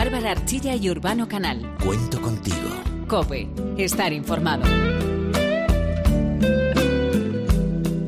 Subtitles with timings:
[0.00, 1.76] Bárbara Archilla y Urbano Canal.
[1.84, 2.70] Cuento contigo.
[3.06, 4.64] Cope, estar informado.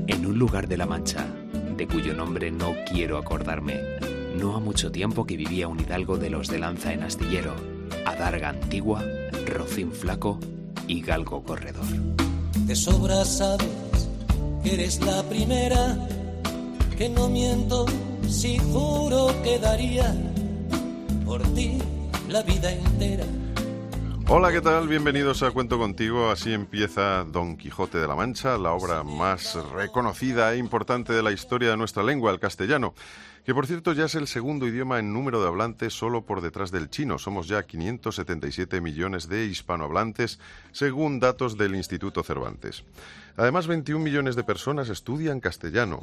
[0.06, 1.26] En un lugar de la Mancha,
[1.76, 3.78] de cuyo nombre no quiero acordarme,
[4.40, 7.54] no ha mucho tiempo que vivía un hidalgo de los de Lanza en Astillero,
[8.06, 9.04] Adarga Antigua,
[9.44, 10.40] Rocín Flaco
[10.88, 11.84] y Galgo Corredor.
[12.64, 13.68] De sobra sabes
[14.64, 15.98] que eres la primera,
[16.96, 17.84] que no miento
[18.30, 20.31] si juro que daría
[21.32, 21.78] por ti
[22.28, 23.24] la vida entera.
[24.28, 24.86] Hola, ¿qué tal?
[24.86, 26.30] Bienvenidos a Cuento Contigo.
[26.30, 31.32] Así empieza Don Quijote de la Mancha, la obra más reconocida e importante de la
[31.32, 32.92] historia de nuestra lengua, el castellano,
[33.46, 36.70] que por cierto ya es el segundo idioma en número de hablantes solo por detrás
[36.70, 37.18] del chino.
[37.18, 40.38] Somos ya 577 millones de hispanohablantes,
[40.72, 42.84] según datos del Instituto Cervantes.
[43.38, 46.02] Además, 21 millones de personas estudian castellano,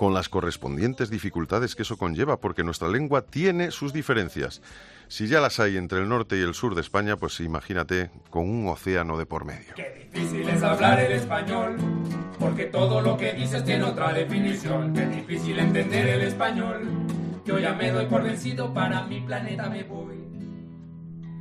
[0.00, 4.62] con las correspondientes dificultades que eso conlleva, porque nuestra lengua tiene sus diferencias.
[5.08, 8.48] Si ya las hay entre el norte y el sur de España, pues imagínate con
[8.48, 9.74] un océano de por medio.
[9.76, 11.76] Qué difícil es hablar el español,
[12.38, 14.94] porque todo lo que dices tiene otra definición.
[14.94, 16.88] Qué difícil entender el español.
[17.44, 20.29] Yo ya me doy por vencido, para mi planeta me voy.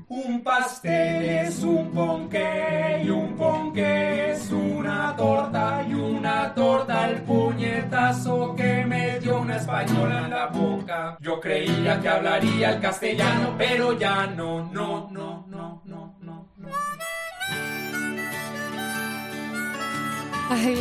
[0.10, 7.22] Un pastel es un ponqué y un ponqué es una torta y una torta el
[7.22, 11.16] puñetazo que me dio una española en la boca.
[11.20, 16.48] Yo creía que hablaría el castellano, pero ya no, no, no, no, no, no.
[16.58, 17.09] no.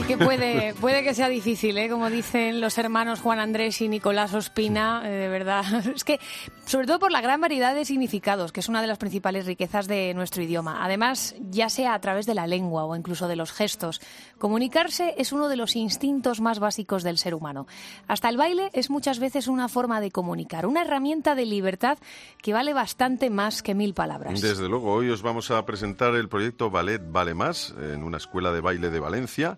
[0.07, 1.91] Que puede, puede que sea difícil, ¿eh?
[1.91, 5.65] como dicen los hermanos Juan Andrés y Nicolás Ospina, eh, de verdad.
[5.95, 6.19] Es que,
[6.65, 9.87] sobre todo por la gran variedad de significados, que es una de las principales riquezas
[9.87, 10.83] de nuestro idioma.
[10.83, 14.01] Además, ya sea a través de la lengua o incluso de los gestos,
[14.39, 17.67] comunicarse es uno de los instintos más básicos del ser humano.
[18.07, 21.99] Hasta el baile es muchas veces una forma de comunicar, una herramienta de libertad
[22.41, 24.41] que vale bastante más que mil palabras.
[24.41, 28.51] Desde luego, hoy os vamos a presentar el proyecto Ballet Vale Más en una escuela
[28.51, 29.58] de baile de Valencia.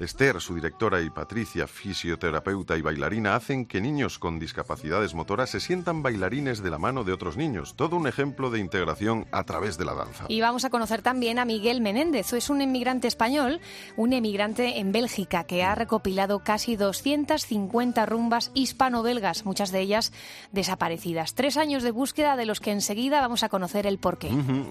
[0.00, 5.60] Esther, su directora, y Patricia, fisioterapeuta y bailarina, hacen que niños con discapacidades motoras se
[5.60, 7.74] sientan bailarines de la mano de otros niños.
[7.76, 10.24] Todo un ejemplo de integración a través de la danza.
[10.28, 12.32] Y vamos a conocer también a Miguel Menéndez.
[12.32, 13.60] Es un emigrante español,
[13.96, 20.14] un emigrante en Bélgica que ha recopilado casi 250 rumbas hispano-belgas, muchas de ellas
[20.50, 21.34] desaparecidas.
[21.34, 24.30] Tres años de búsqueda de los que enseguida vamos a conocer el porqué.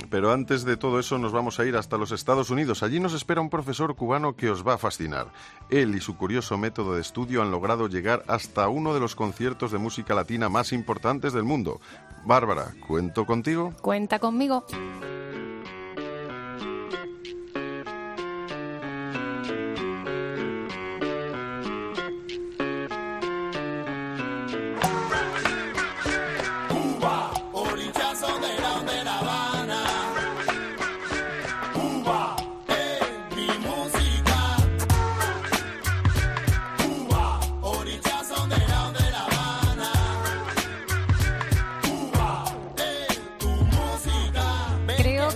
[0.09, 2.81] Pero antes de todo eso nos vamos a ir hasta los Estados Unidos.
[2.81, 5.19] Allí nos espera un profesor cubano que os va a fascinar.
[5.69, 9.72] Él y su curioso método de estudio han logrado llegar hasta uno de los conciertos
[9.72, 11.80] de música latina más importantes del mundo.
[12.25, 13.74] Bárbara, ¿cuento contigo?
[13.81, 14.66] Cuenta conmigo.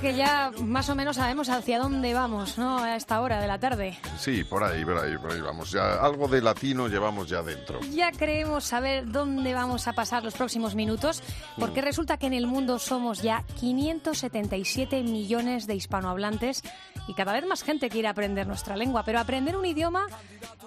[0.03, 2.79] Que ya más o menos sabemos hacia dónde vamos, ¿no?
[2.79, 3.97] A esta hora de la tarde.
[4.19, 5.71] Sí, por ahí, por ahí, por ahí vamos.
[5.71, 7.79] Ya algo de latino llevamos ya dentro.
[7.93, 11.23] Ya creemos saber dónde vamos a pasar los próximos minutos,
[11.57, 16.63] porque resulta que en el mundo somos ya 577 millones de hispanohablantes
[17.07, 20.05] y cada vez más gente quiere aprender nuestra lengua, pero aprender un idioma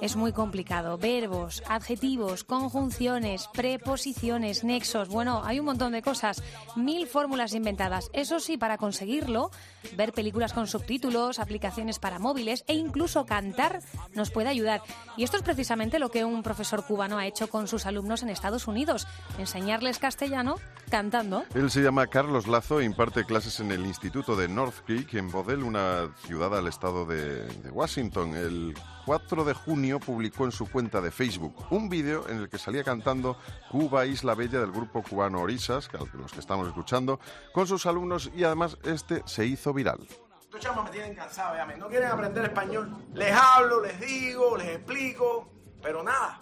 [0.01, 0.99] es muy complicado.
[0.99, 6.43] Verbos, adjetivos, conjunciones, preposiciones, nexos, bueno, hay un montón de cosas,
[6.75, 8.11] mil fórmulas inventadas.
[8.13, 9.51] Eso sí, para conseguirlo,
[9.97, 13.81] ver películas con subtítulos, aplicaciones para móviles e incluso cantar
[14.15, 14.83] nos puede ayudar.
[15.17, 18.29] Y esto es precisamente lo que un profesor cubano ha hecho con sus alumnos en
[18.29, 19.07] Estados Unidos,
[19.39, 20.57] enseñarles castellano
[20.91, 21.45] cantando.
[21.55, 25.31] Él se llama Carlos Lazo e imparte clases en el Instituto de North Creek en
[25.31, 28.34] Bodell, una ciudad al estado de, de Washington.
[28.34, 28.75] El
[29.06, 32.82] 4 de junio publicó en su cuenta de Facebook un vídeo en el que salía
[32.82, 33.38] cantando
[33.70, 37.20] Cuba Isla Bella del grupo cubano Orisas, que los que estamos escuchando,
[37.52, 40.00] con sus alumnos y además este se hizo viral.
[40.40, 42.96] Estos chamos me tienen cansado, ya no quieren aprender español.
[43.14, 45.49] Les hablo, les digo, les explico,
[45.81, 46.40] pero nada,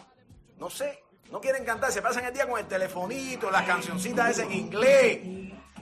[0.58, 1.04] no sé.
[1.30, 5.20] No quieren cantar, se pasan el día con el telefonito, las cancioncitas esas en inglés.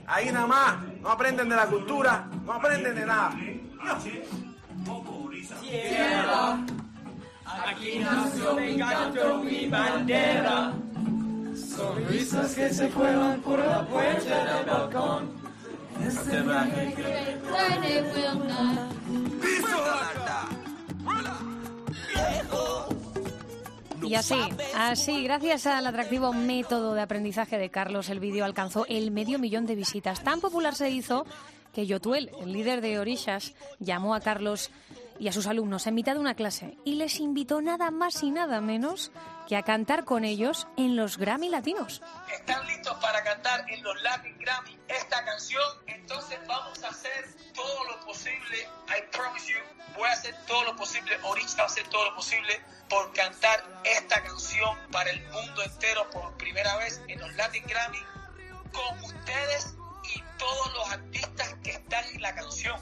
[0.07, 3.31] Ahí nada más, no aprenden de la cultura, no aprenden de nada.
[7.65, 10.73] Aquí nació mi canto, mi bandera.
[11.55, 15.31] Sonrisas que se cuelan por la puerta del balcón.
[16.05, 17.37] Este viaje que
[24.05, 24.35] Y así,
[24.75, 29.65] así, gracias al atractivo método de aprendizaje de Carlos, el vídeo alcanzó el medio millón
[29.65, 30.23] de visitas.
[30.23, 31.25] Tan popular se hizo
[31.73, 34.71] que Yotuel, el líder de Orishas, llamó a Carlos
[35.19, 38.31] y a sus alumnos en mitad de una clase y les invitó nada más y
[38.31, 39.11] nada menos
[39.47, 42.01] que a cantar con ellos en los Grammy Latinos.
[42.33, 45.63] ¿Están listos para cantar en los Latin Grammy esta canción?
[45.87, 48.57] Entonces vamos a hacer todo lo posible.
[48.87, 49.59] I promise you,
[49.97, 51.17] voy a hacer todo lo posible.
[51.23, 56.09] Orishas va a hacer todo lo posible por cantar esta canción para el mundo entero
[56.11, 57.99] por primera vez en los Latin Grammy
[58.71, 59.75] con ustedes
[60.37, 62.75] todos los artistas que están en la canción.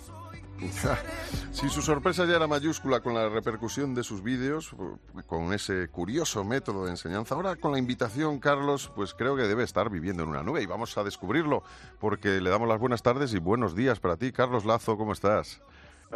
[1.51, 4.73] Si su sorpresa ya era mayúscula con la repercusión de sus vídeos,
[5.27, 9.63] con ese curioso método de enseñanza, ahora con la invitación, Carlos, pues creo que debe
[9.63, 11.61] estar viviendo en una nube y vamos a descubrirlo
[11.99, 14.31] porque le damos las buenas tardes y buenos días para ti.
[14.31, 15.61] Carlos Lazo, ¿cómo estás?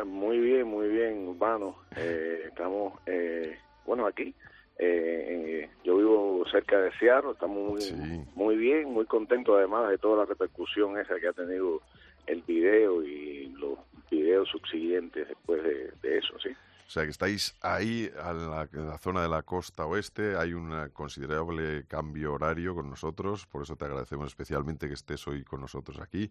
[0.05, 1.75] Muy bien, muy bien, Urbano.
[1.95, 4.33] Eh, estamos, eh, bueno, aquí.
[4.77, 10.17] Eh, yo vivo cerca de Seattle, estamos muy, muy bien, muy contentos además de toda
[10.17, 11.81] la repercusión esa que ha tenido
[12.27, 13.77] el video y los
[14.09, 16.49] videos subsiguientes después de, eso, sí.
[16.87, 18.49] O sea que estáis ahí en
[18.87, 23.75] la, zona de la costa oeste, hay un considerable cambio horario con nosotros, por eso
[23.75, 26.29] te agradecemos especialmente que estés hoy con nosotros aquí.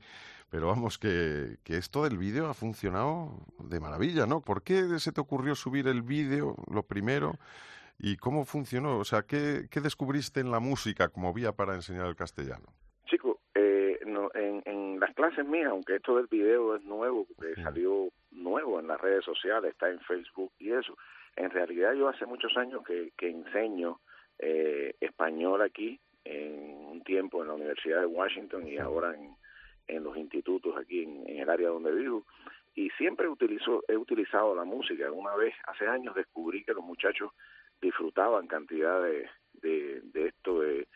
[0.50, 4.42] Pero vamos, que, que esto del vídeo ha funcionado de maravilla, ¿no?
[4.42, 7.36] ¿Por qué se te ocurrió subir el vídeo, lo primero?
[7.98, 8.98] ¿Y cómo funcionó?
[8.98, 12.66] O sea, ¿qué, qué descubriste en la música como vía para enseñar el castellano?
[13.06, 17.54] Chico, eh, no, en, en las clases mías, aunque esto del video es nuevo, porque
[17.62, 20.96] salió nuevo en las redes sociales, está en Facebook y eso,
[21.36, 24.00] en realidad yo hace muchos años que, que enseño
[24.38, 29.36] eh, español aquí, en un tiempo en la Universidad de Washington y ahora en,
[29.88, 32.24] en los institutos aquí en, en el área donde vivo
[32.74, 35.10] y siempre utilizo, he utilizado la música.
[35.12, 37.30] Una vez, hace años, descubrí que los muchachos
[37.84, 39.28] disfrutaban cantidad de,
[40.14, 40.86] esto, de,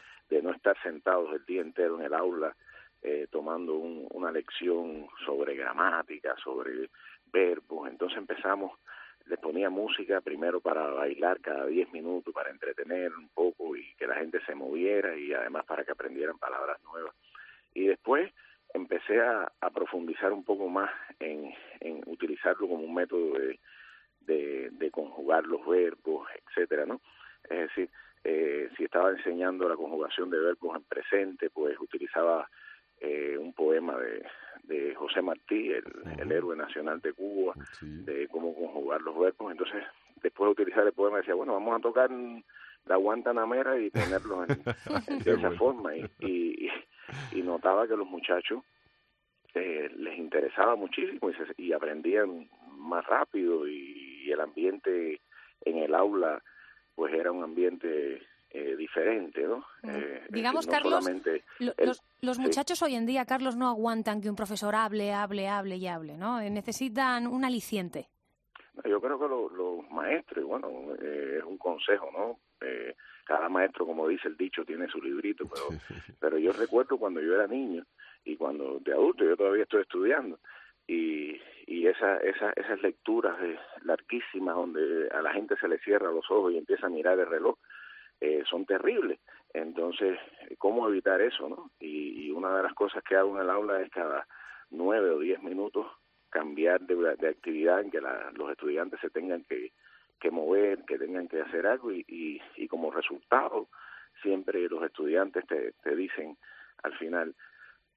[0.42, 2.56] no estar sentados el día entero en el aula
[3.02, 6.88] eh, tomando una lección sobre gramática, sobre
[7.30, 7.88] verbos.
[7.88, 8.72] Entonces empezamos,
[9.26, 14.06] les ponía música primero para bailar cada 10 minutos, para entretener un poco y que
[14.06, 17.14] la gente se moviera y además para que aprendieran palabras nuevas.
[17.74, 18.32] Y después
[18.72, 23.60] empecé a, a profundizar un poco más en, en utilizarlo como un método de,
[24.28, 27.00] de, conjugar los verbos, etcétera, ¿no?
[27.44, 27.90] Es decir,
[28.24, 32.48] eh, si estaba enseñando la conjugación de verbos en presente, pues utilizaba
[33.00, 34.24] eh, un poema de,
[34.64, 39.52] de José Martí, el, héroe nacional de Cuba, de cómo conjugar los verbos.
[39.52, 39.84] Entonces,
[40.22, 42.10] después de utilizar el poema, decía, bueno, vamos a tocar
[42.86, 44.48] la guantanamera y ponerlo en,
[45.24, 45.96] de esa forma.
[45.96, 46.68] Y, y,
[47.32, 48.62] y, notaba que los muchachos
[49.54, 51.34] eh, les interesaba muchísimo y,
[51.68, 52.48] y aprendían
[52.78, 55.20] más rápido y y el ambiente
[55.64, 56.42] en el aula
[56.94, 59.58] pues era un ambiente eh, diferente, ¿no?
[59.82, 59.90] Mm.
[59.90, 61.08] Eh, Digamos, Carlos,
[61.58, 65.76] los, los muchachos hoy en día, Carlos, no aguantan que un profesor hable, hable, hable
[65.76, 66.40] y hable, ¿no?
[66.40, 68.08] Eh, necesitan un aliciente.
[68.84, 72.38] Yo creo que los maestros, bueno, es un consejo, ¿no?
[73.24, 75.68] cada maestro, como dice el dicho, tiene su librito, pero,
[76.18, 77.84] pero yo recuerdo cuando yo era niño
[78.24, 80.38] y cuando de adulto, yo todavía estoy estudiando,
[80.88, 86.10] y, y esa, esa, esas lecturas de, larguísimas donde a la gente se le cierra
[86.10, 87.56] los ojos y empieza a mirar el reloj
[88.20, 89.20] eh, son terribles.
[89.52, 90.18] Entonces,
[90.58, 91.48] ¿cómo evitar eso?
[91.48, 94.26] no y, y, una de las cosas que hago en el aula es cada
[94.70, 95.86] nueve o diez minutos
[96.30, 99.72] cambiar de, de actividad en que la, los estudiantes se tengan que,
[100.20, 103.68] que mover, que tengan que hacer algo y, y, y como resultado
[104.22, 106.36] siempre los estudiantes te, te dicen
[106.82, 107.34] al final,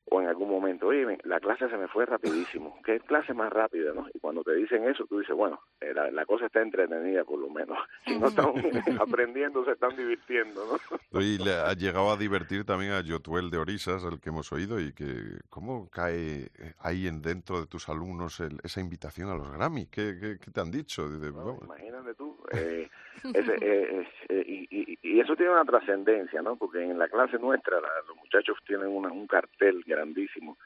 [0.10, 2.78] o en algún momento, oye, la clase se me fue rapidísimo.
[2.86, 4.08] ¿Qué clase más rápida, no?
[4.14, 7.50] Y cuando te dicen eso, tú dices, bueno, eh, la, cosa está entretenida por lo
[7.50, 7.78] menos.
[8.06, 8.54] Si no están
[9.00, 11.22] aprendiendo, se están divirtiendo, ¿no?
[11.22, 14.80] Y le ha llegado a divertir también a Yotuel de Orisas, el que hemos oído,
[14.80, 19.86] y que cómo cae ahí en dentro de tus alumnos esa invitación a los Grammy.
[19.86, 21.08] ¿Qué, qué, te han dicho?
[21.08, 22.31] imagínate tú.
[22.54, 22.90] Eh,
[23.24, 26.56] eh, y, y, eso tiene una trascendencia, ¿no?
[26.56, 30.58] Porque en la clase nuestra los muchachos tienen un cartel grandísimo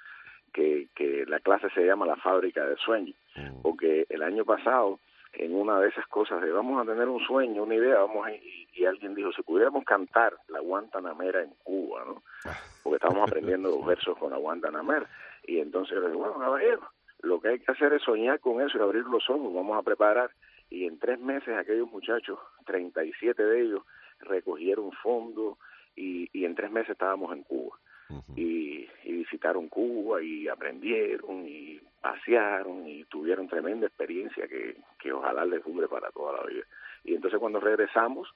[0.54, 3.62] que, que la clase se llama la fábrica de sueños, mm.
[3.62, 5.00] porque el año pasado
[5.34, 8.32] en una de esas cosas de vamos a tener un sueño, una idea, vamos a,
[8.32, 12.24] y, y, alguien dijo, si pudiéramos cantar la Guantanamera en Cuba, ¿no?
[12.84, 15.10] Porque estábamos aprendiendo los versos con la Guantanamera.
[15.46, 16.90] Y entonces yo le bueno, caballero,
[17.22, 19.84] lo que hay que hacer es soñar con eso y abrir los ojos, vamos a
[19.84, 20.32] preparar.
[20.70, 23.84] Y en tres meses aquellos muchachos, 37 de ellos,
[24.20, 25.58] recogieron fondos
[25.96, 27.78] y, y en tres meses estábamos en Cuba.
[28.36, 35.64] Y, visitaron Cuba y aprendieron y pasearon y tuvieron tremenda experiencia que, que ojalá les
[35.64, 36.64] dure para toda la vida.
[37.04, 38.32] Y entonces cuando regresamos,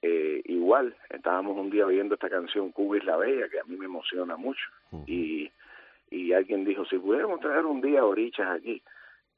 [0.00, 3.76] eh, igual estábamos un día oyendo esta canción Cuba es la Bella, que a mí
[3.76, 4.62] me emociona mucho,
[5.06, 5.50] y,
[6.10, 8.82] y alguien dijo, si pudiéramos traer un día orichas aquí,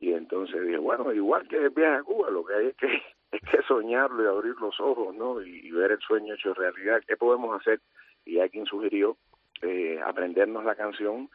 [0.02, 2.88] y entonces dije, bueno, igual que el viaje a Cuba, lo que hay es que,
[3.30, 5.40] es que soñarlo y abrir los ojos, ¿no?
[5.40, 7.80] Y, ver el sueño hecho realidad, ¿qué podemos hacer?
[8.24, 9.16] Y alguien sugirió
[9.62, 11.30] eh, aprendernos la canción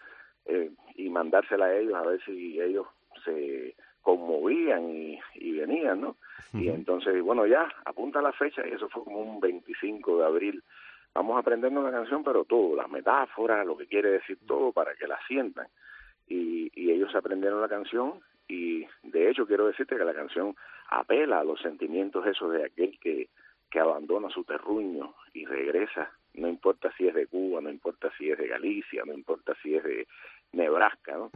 [0.46, 2.88] eh, y mandársela a ellos a ver si ellos
[3.24, 6.18] se conmovían y, y venían, ¿no?
[6.54, 10.64] Y entonces, bueno, ya, apunta la fecha y eso fue como un 25 de abril.
[11.14, 14.94] Vamos a aprendernos la canción, pero todo, las metáforas, lo que quiere decir todo, para
[14.96, 15.68] que la sientan.
[16.28, 20.56] Y, y ellos aprendieron la canción y de hecho quiero decirte que la canción
[20.90, 23.30] apela a los sentimientos esos de aquel que,
[23.70, 28.30] que abandona su terruño y regresa, no importa si es de Cuba, no importa si
[28.30, 30.08] es de Galicia, no importa si es de
[30.52, 31.32] Nebraska, ¿no?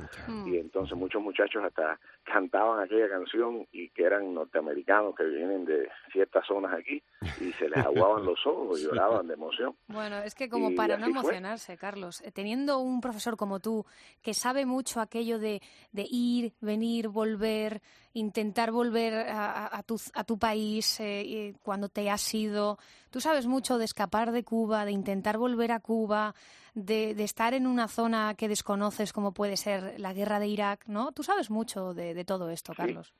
[0.45, 5.89] Y entonces muchos muchachos hasta cantaban aquella canción y que eran norteamericanos que vienen de
[6.11, 7.03] ciertas zonas aquí
[7.39, 9.75] y se les aguaban los ojos y lloraban de emoción.
[9.87, 13.85] Bueno, es que como para no emocionarse, Carlos, eh, teniendo un profesor como tú
[14.21, 17.81] que sabe mucho aquello de, de ir, venir, volver,
[18.13, 22.77] intentar volver a, tu, a tu país eh, cuando te has ido,
[23.11, 26.33] tú sabes mucho de escapar de Cuba, de intentar volver a Cuba,
[26.73, 30.85] de, de, estar en una zona que desconoces como puede ser la guerra de Irak,
[30.87, 31.11] ¿no?
[31.11, 33.13] Tú sabes mucho de, de todo esto, Carlos.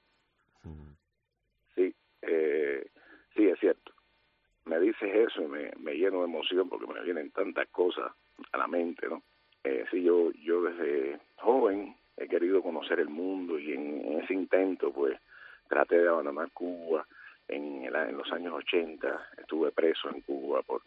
[1.75, 2.86] Sí, eh,
[3.36, 3.91] sí, es cierto.
[4.65, 8.12] Me dices eso y me, me, lleno de emoción porque me vienen tantas cosas
[8.51, 9.24] a la mente, ¿no?
[9.63, 14.33] Eh, sí, yo, yo desde joven he querido conocer el mundo y en, en ese
[14.33, 15.19] intento, pues,
[15.67, 17.05] traté de abandonar Cuba.
[17.51, 20.81] En, el, en los años 80 estuve preso en Cuba por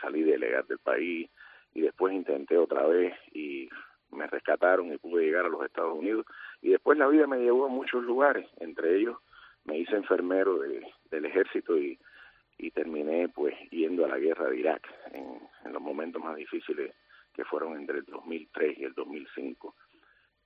[0.00, 1.28] salir de ilegal del país
[1.74, 3.68] y después intenté otra vez y
[4.10, 6.26] me rescataron y pude llegar a los Estados Unidos
[6.62, 9.16] y después la vida me llevó a muchos lugares, entre ellos
[9.64, 11.98] me hice enfermero de, del ejército y,
[12.74, 16.94] terminé pues yendo a la guerra de Irak en, en los momentos más difíciles
[17.32, 19.74] que fueron entre el 2003 y el 2005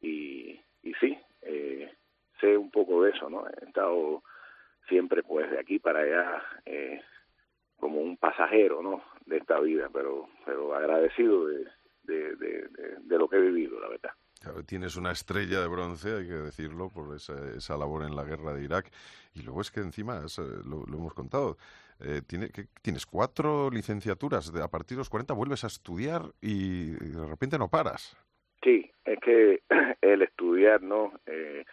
[0.01, 1.93] y, y sí, eh,
[2.41, 3.47] sé un poco de eso, ¿no?
[3.49, 4.23] He estado
[4.91, 7.01] siempre pues de aquí para allá eh,
[7.79, 9.03] como un pasajero, ¿no?
[9.25, 11.65] De esta vida, pero, pero agradecido de,
[12.03, 12.69] de, de,
[13.01, 14.11] de lo que he vivido, la verdad.
[14.41, 18.25] Claro, tienes una estrella de bronce, hay que decirlo, por esa, esa, labor en la
[18.25, 18.91] guerra de Irak.
[19.35, 21.59] Y luego es que encima, es, lo, lo, hemos contado,
[22.01, 24.51] eh, tiene, que, tienes cuatro licenciaturas.
[24.51, 28.17] De, a partir de los 40 vuelves a estudiar y, y, de repente no paras.
[28.63, 29.63] Sí, es que
[30.01, 31.13] el estudiar, ¿no?
[31.27, 31.67] Eh,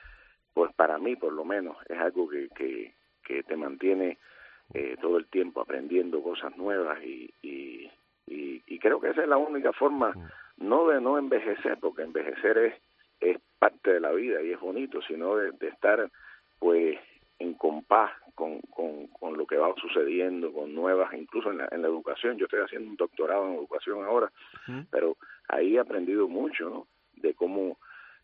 [0.53, 2.93] pues para mí, por lo menos, es algo que, que,
[3.27, 4.17] que te mantiene
[4.73, 7.91] eh, todo el tiempo aprendiendo cosas nuevas y, y,
[8.25, 10.13] y, y, creo que esa es la única forma
[10.57, 12.73] no de no envejecer porque envejecer es
[13.19, 16.09] es parte de la vida y es bonito sino de, de estar
[16.59, 16.97] pues
[17.39, 21.81] en compás con, con, con, lo que va sucediendo, con nuevas, incluso en la, en
[21.81, 22.37] la educación.
[22.37, 24.31] Yo estoy haciendo un doctorado en educación ahora,
[24.67, 24.81] ¿Mm?
[24.91, 25.17] pero
[25.47, 26.87] ahí he aprendido mucho, ¿no?
[27.15, 27.77] De cómo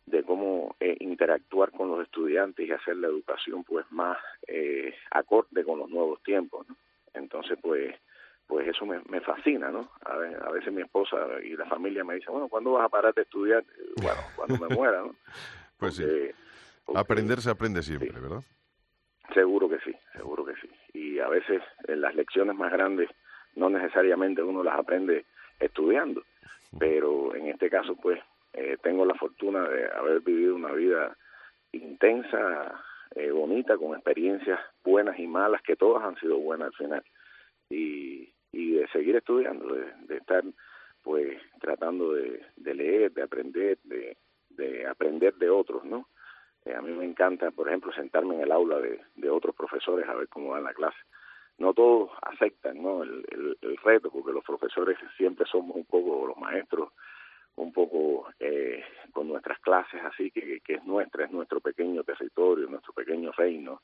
[0.06, 4.18] de cómo eh, interactuar con los estudiantes y hacer la educación pues más
[4.48, 6.76] eh, acorde con los nuevos tiempos ¿no?
[7.14, 7.96] entonces pues
[8.46, 12.04] pues eso me, me fascina no a, ver, a, veces mi esposa y la familia
[12.04, 13.64] me dicen bueno ¿cuándo vas a parar de estudiar?
[14.02, 15.16] bueno cuando me muera no
[15.78, 16.36] pues porque, sí
[16.84, 18.20] porque, aprender se aprende siempre sí.
[18.20, 18.44] verdad
[19.34, 23.10] seguro que sí seguro que sí y a veces en las lecciones más grandes
[23.56, 25.26] no necesariamente uno las aprende
[25.60, 26.24] estudiando
[26.78, 28.20] pero en este caso pues
[28.54, 31.18] eh, tengo la fortuna de haber vivido una vida
[31.72, 32.84] intensa,
[33.16, 37.04] eh, bonita, con experiencias buenas y malas, que todas han sido buenas al final.
[37.70, 40.44] Y, y de seguir estudiando, de, estar
[41.02, 44.18] pues tratando de, leer, de aprender, de,
[44.50, 46.08] de aprender de otros, ¿no?
[46.66, 50.14] Eh, a mí me encanta, por ejemplo, sentarme en el aula de, otros profesores a
[50.14, 50.98] ver cómo dan la clase.
[51.58, 53.04] No todos aceptan ¿no?
[53.04, 56.90] El reto, porque los profesores siempre somos un poco los maestros,
[57.56, 62.68] un poco eh, con nuestras clases así que, que es nuestra, es nuestro pequeño territorio,
[62.68, 63.82] nuestro pequeño reino,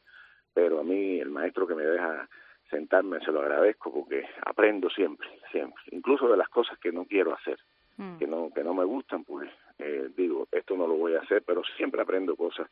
[0.53, 2.27] pero a mí el maestro que me deja
[2.69, 7.33] sentarme se lo agradezco porque aprendo siempre, siempre, incluso de las cosas que no quiero
[7.33, 7.59] hacer,
[7.97, 8.17] mm.
[8.17, 11.43] que no que no me gustan, pues eh, digo, esto no lo voy a hacer,
[11.45, 12.69] pero siempre aprendo cosas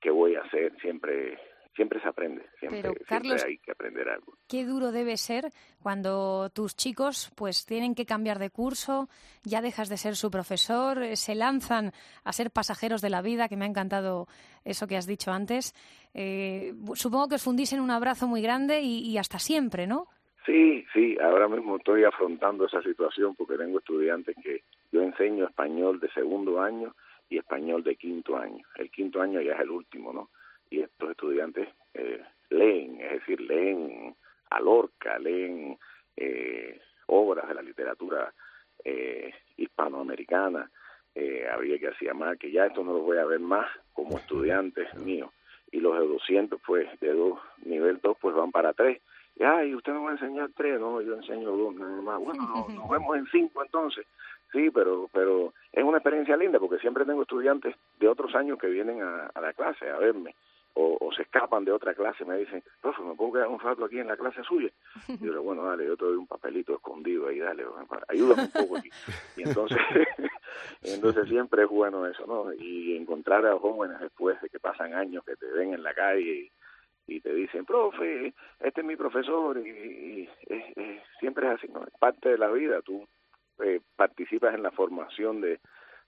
[0.00, 1.38] que voy a hacer, siempre
[1.74, 4.34] siempre se aprende, siempre, Pero, Carlos, siempre hay que aprender algo.
[4.48, 5.50] Qué duro debe ser
[5.82, 9.08] cuando tus chicos pues tienen que cambiar de curso,
[9.44, 11.92] ya dejas de ser su profesor, eh, se lanzan
[12.24, 14.26] a ser pasajeros de la vida, que me ha encantado
[14.64, 15.74] eso que has dicho antes.
[16.14, 20.08] Eh, supongo que os fundís en un abrazo muy grande y, y hasta siempre, ¿no?
[20.46, 26.00] Sí, sí, ahora mismo estoy afrontando esa situación porque tengo estudiantes que yo enseño español
[26.00, 26.94] de segundo año
[27.28, 28.64] y español de quinto año.
[28.76, 30.30] El quinto año ya es el último, ¿no?
[30.70, 34.14] Y estos estudiantes eh, leen, es decir, leen
[34.50, 35.78] a Lorca, leen
[36.16, 38.32] eh, obras de la literatura
[38.84, 40.70] eh, hispanoamericana,
[41.14, 44.18] eh, había que hacía más, que ya esto no lo voy a ver más como
[44.18, 45.30] estudiantes míos.
[45.72, 49.00] Y los de 200, pues, de dos, nivel 2, pues van para 3.
[49.36, 52.20] Y, ay, usted me va a enseñar 3, no, yo enseño 2 nada más.
[52.20, 54.06] Bueno, nos, vemos en 5 entonces.
[54.52, 58.66] Sí, pero, pero es una experiencia linda porque siempre tengo estudiantes de otros años que
[58.66, 60.34] vienen a, a la clase a verme
[60.74, 63.84] o, se escapan de otra clase y me dicen, profe, ¿me puedo quedar un rato
[63.84, 64.70] aquí en la clase suya?
[65.08, 67.64] Y yo digo, bueno, dale, yo te doy un papelito escondido ahí, dale,
[68.08, 68.90] ayúdame un poco aquí.
[69.36, 69.78] Y entonces,
[70.82, 72.52] entonces siempre es bueno eso, ¿no?
[72.52, 76.50] Y encontrar a jóvenes después de que pasan años que te ven en la calle
[77.06, 80.28] y, te dicen, profe, este es mi profesor, y,
[81.18, 81.82] siempre es así, ¿no?
[81.82, 83.04] Es parte de la vida, tú
[83.64, 85.58] eh, participas en la formación de,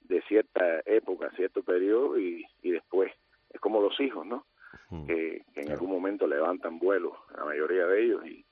[0.02, 3.12] de cierta época, cierto periodo y, y después
[3.52, 4.47] es como los hijos, ¿no?
[5.07, 8.45] Que, en algún momento levantan vuelo, la mayoría de ellos, y,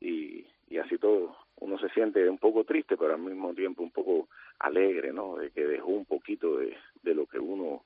[0.00, 1.36] y, y así todo.
[1.56, 5.36] Uno se siente un poco triste, pero al mismo tiempo un poco alegre, ¿no?
[5.36, 7.84] De que dejó un poquito de, de lo que uno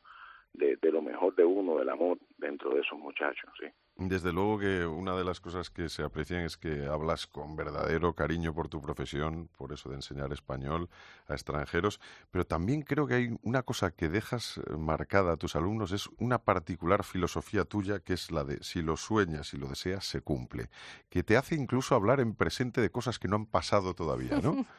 [0.54, 3.66] de, lo mejor de uno, del amor dentro de esos muchachos, sí.
[3.96, 8.12] Desde luego que una de las cosas que se aprecian es que hablas con verdadero
[8.12, 10.88] cariño por tu profesión, por eso de enseñar español
[11.28, 12.00] a extranjeros,
[12.32, 16.08] pero también creo que hay una cosa que dejas eh, marcada a tus alumnos, es
[16.18, 20.20] una particular filosofía tuya que es la de si lo sueñas y lo deseas, se
[20.20, 20.64] cumple,
[21.08, 24.66] que te hace incluso hablar en presente de cosas que no han pasado todavía, ¿no?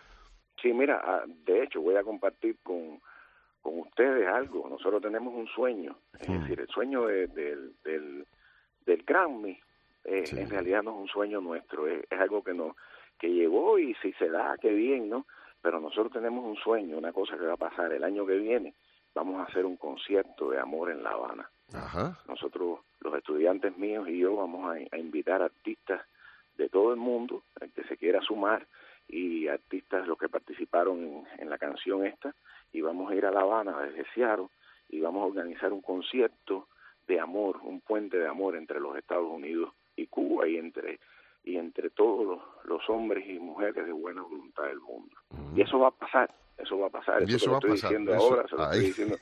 [0.62, 3.00] Sí, mira, ah, de hecho voy a compartir con
[3.62, 4.70] con ustedes algo.
[4.70, 6.42] Nosotros tenemos un sueño, es hmm.
[6.42, 8.26] decir, el sueño del, del
[8.86, 9.60] Grammy
[10.04, 12.76] eh, en realidad no es un sueño nuestro, es, algo que nos
[13.18, 15.26] que llegó y si se da, qué bien, ¿no?
[15.62, 18.74] Pero nosotros tenemos un sueño, una cosa que va a pasar el año que viene,
[19.16, 21.50] vamos a hacer un concierto de amor en La Habana.
[22.28, 26.02] Nosotros, los estudiantes míos y yo, vamos a, a invitar artistas
[26.58, 28.68] de todo el mundo, el que se quiera sumar,
[29.08, 32.34] y artistas los que participaron en, la canción esta
[32.72, 34.48] y vamos a ir a La Habana desde Seattle
[34.90, 36.68] y vamos a organizar un concierto
[37.08, 41.00] de amor, un puente de amor entre los Estados Unidos y Cuba y entre
[41.44, 45.16] y entre todos los, hombres y mujeres de buena voluntad del mundo.
[45.56, 48.56] Y eso va a pasar, eso va a pasar, eso, lo estoy diciendo ahora, se
[48.56, 49.16] lo estoy diciendo.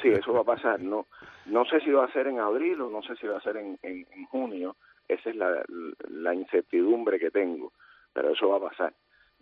[0.00, 1.06] Sí, eso va a pasar, no
[1.46, 3.56] no sé si va a ser en abril o no sé si va a ser
[3.56, 4.76] en, en, en junio,
[5.08, 5.64] esa es la,
[6.08, 7.72] la incertidumbre que tengo,
[8.12, 8.94] pero eso va a pasar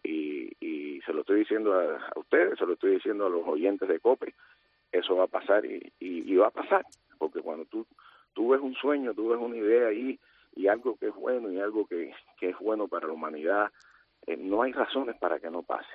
[0.04, 3.88] y, y se lo estoy diciendo a, ustedes, se lo estoy diciendo a los oyentes
[3.88, 4.34] de COPE,
[4.98, 6.84] eso va a pasar y, y, va a pasar,
[7.18, 7.86] porque cuando tú,
[8.32, 10.18] tú ves un sueño, tú ves una idea ahí
[10.56, 13.70] y algo que es bueno y algo que, que es bueno para la humanidad,
[14.26, 15.88] eh, no hay razones para que no pase.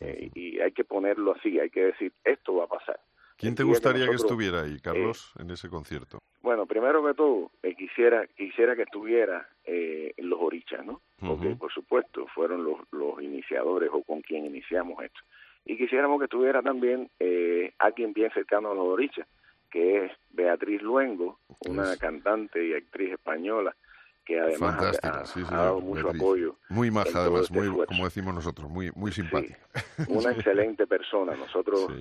[0.00, 3.00] Eh, y hay que ponerlo así, hay que decir, esto va a pasar.
[3.36, 6.20] ¿Quién te gustaría que, estuviera ahí, Carlos, eh, en ese concierto?
[6.40, 11.02] Bueno, primero que todo, eh, quisiera quisiera que estuviera eh, los orichas, ¿no?
[11.20, 15.20] Porque, por supuesto, fueron los, los iniciadores o con quien iniciamos esto.
[15.66, 19.26] Y quisiéramos que estuviera también eh, alguien bien cercano a los orichas,
[19.70, 23.74] que es Beatriz Luengo, una cantante y actriz española
[24.24, 26.56] que además ha, dado mucho apoyo.
[26.68, 29.56] Muy maja, además, este muy, como decimos nosotros, muy, muy simpática.
[30.08, 31.36] una excelente persona.
[31.36, 31.92] Nosotros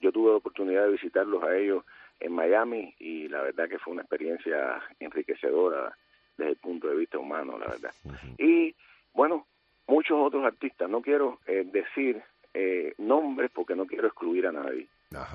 [0.00, 1.84] yo tuve la oportunidad de visitarlos a ellos
[2.20, 5.96] en Miami y la verdad que fue una experiencia enriquecedora
[6.38, 7.92] desde el punto de vista humano, la verdad.
[8.38, 8.74] Y
[9.12, 9.46] bueno,
[9.86, 12.22] muchos otros artistas, no quiero eh, decir
[12.54, 14.88] eh, nombres porque no quiero excluir a nadie.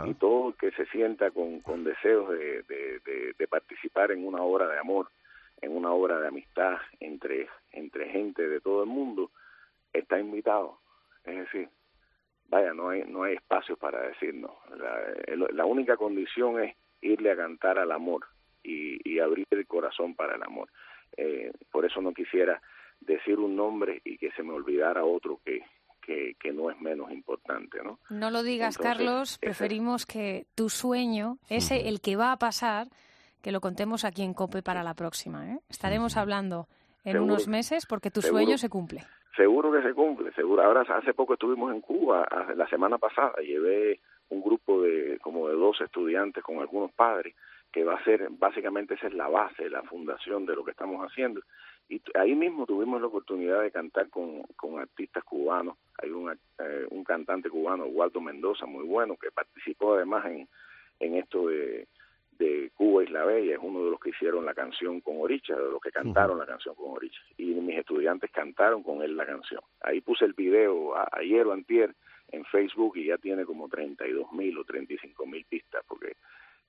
[0.06, 4.42] Y todo el que se sienta con, con deseos de, de, de, participar en una
[4.42, 5.10] obra de amor,
[5.62, 9.32] en una obra de amistad entre, entre gente de todo el mundo,
[9.94, 10.80] está invitado.
[11.24, 11.70] Es decir,
[12.50, 14.52] vaya, no hay, no hay espacio para decirnos.
[14.78, 18.26] La, la única condición es irle a cantar al amor
[18.64, 20.70] y, y abrir el corazón para el amor.
[21.16, 22.62] Eh, por eso no quisiera
[23.00, 25.62] decir un nombre y que se me olvidara otro que,
[26.10, 28.00] que, que no es menos importante, ¿no?
[28.10, 29.38] No lo digas, Carlos.
[29.38, 32.88] Preferimos que tu sueño, ese, el que va a pasar,
[33.44, 35.48] que lo contemos aquí en COPE para la próxima.
[35.52, 35.60] ¿eh?
[35.70, 36.68] Estaremos hablando
[37.04, 39.04] en unos meses porque tu sueño se cumple.
[39.38, 40.64] Seguro que se cumple, seguro.
[40.64, 45.54] Ahora hace poco estuvimos en Cuba, la semana pasada llevé un grupo de como de
[45.56, 47.36] dos estudiantes con algunos padres
[47.72, 51.06] que va a ser básicamente esa es la base, la fundación de lo que estamos
[51.06, 51.42] haciendo.
[51.88, 55.78] Y ahí mismo tuvimos la oportunidad de cantar con, con artistas cubanos.
[56.02, 60.48] Hay un, eh, un cantante cubano, Waldo Mendoza, muy bueno, que participó además en,
[61.00, 61.88] en esto de,
[62.38, 65.72] de Cuba Isla Bella, es uno de los que hicieron la canción con Oricha, de
[65.72, 67.22] los que cantaron la canción con Oricha.
[67.38, 69.62] Y mis estudiantes cantaron con él la canción.
[69.82, 71.94] Ahí puse el video ayer o antier
[72.32, 76.14] en Facebook y ya tiene como 32 mil o 35 mil pistas porque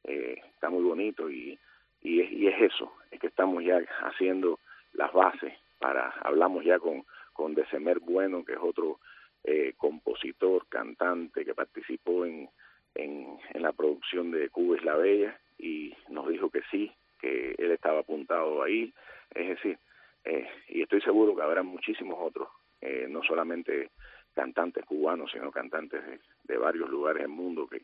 [0.04, 1.58] eh, está muy bonito y,
[2.02, 4.58] y, es, y es eso, es que estamos ya haciendo
[4.94, 9.00] las bases para hablamos ya con con Desemer Bueno, que es otro
[9.44, 12.48] eh, compositor, cantante que participó en,
[12.94, 17.70] en, la producción de Cuba es la Bella y nos dijo que sí, que él
[17.70, 18.92] estaba apuntado ahí.
[19.34, 19.78] Es decir,
[20.24, 22.48] eh, y estoy seguro que habrá muchísimos otros,
[22.80, 23.90] eh, no solamente
[24.34, 27.82] cantantes cubanos, sino cantantes de, de varios lugares del mundo que,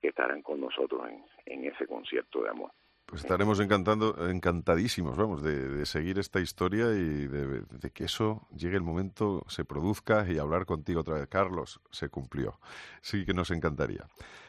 [0.00, 2.70] que estarán con nosotros en, en ese concierto de amor.
[3.08, 8.46] Pues estaremos encantando, encantadísimos, vamos, de, de seguir esta historia y de, de, que eso
[8.54, 11.26] llegue el momento, se produzca y hablar contigo otra vez.
[11.26, 12.60] Carlos, se cumplió.
[13.00, 14.06] Sí que nos encantaría.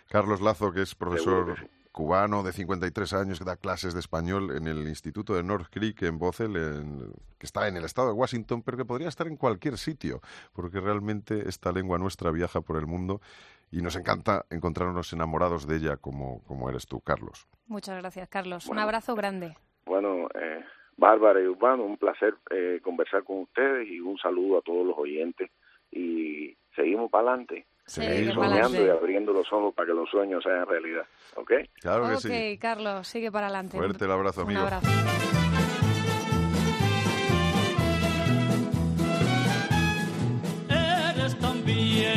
[0.10, 1.67] Carlos Lazo, que es profesor sí.
[1.93, 6.02] cubano de 53 años que da clases de español en el Instituto de North Creek
[6.02, 9.38] en Bothell, en- que está en el estado de Washington, pero que podría estar en
[9.38, 10.19] cualquier sitio,
[10.52, 13.22] porque realmente esta lengua nuestra viaja por el mundo
[13.71, 17.47] y nos encanta encontrarnos enamorados de ella como, como eres tú, Carlos.
[17.67, 18.65] Muchas gracias, Carlos.
[18.65, 18.82] Un Bueno.
[18.84, 19.55] abrazo grande.
[19.86, 20.63] Bueno, eh,
[20.97, 24.97] Bárbara y Urbano, un placer eh, conversar con ustedes y un saludo a todos los
[24.97, 25.49] oyentes.
[25.91, 30.67] Y seguimos para adelante, Sigue soñando y abriendo los ojos para que los sueños sean
[30.67, 31.05] realidad.
[31.38, 31.51] ¿Ok?
[31.82, 32.58] Claro que Ok, sí.
[32.60, 33.77] Carlos, sigue para adelante.
[33.77, 34.62] Fuerte el abrazo, Un amigo.
[34.62, 34.88] abrazo.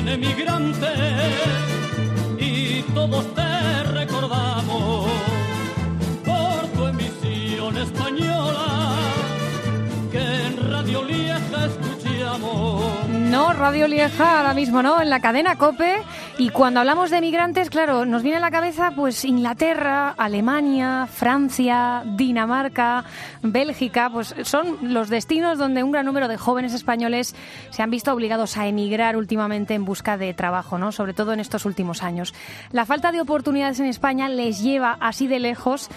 [0.08, 0.92] Emigrante
[2.38, 5.10] y todos te recordamos
[6.24, 8.94] por tu emisión española
[10.10, 13.08] que en Radio Lieja escuchamos.
[13.08, 16.02] No, Radio Lieja ahora mismo no, en la cadena COPE.
[16.42, 22.02] Y cuando hablamos de migrantes, claro, nos viene a la cabeza pues Inglaterra, Alemania, Francia,
[22.05, 23.05] Dinamarca,
[23.42, 27.37] Bélgica, pues son los destinos donde un gran número de jóvenes españoles
[27.70, 30.90] se han visto obligados a emigrar últimamente en busca de trabajo, ¿no?
[30.90, 32.35] Sobre todo en estos últimos años.
[32.72, 35.90] La falta de oportunidades en España les lleva así de lejos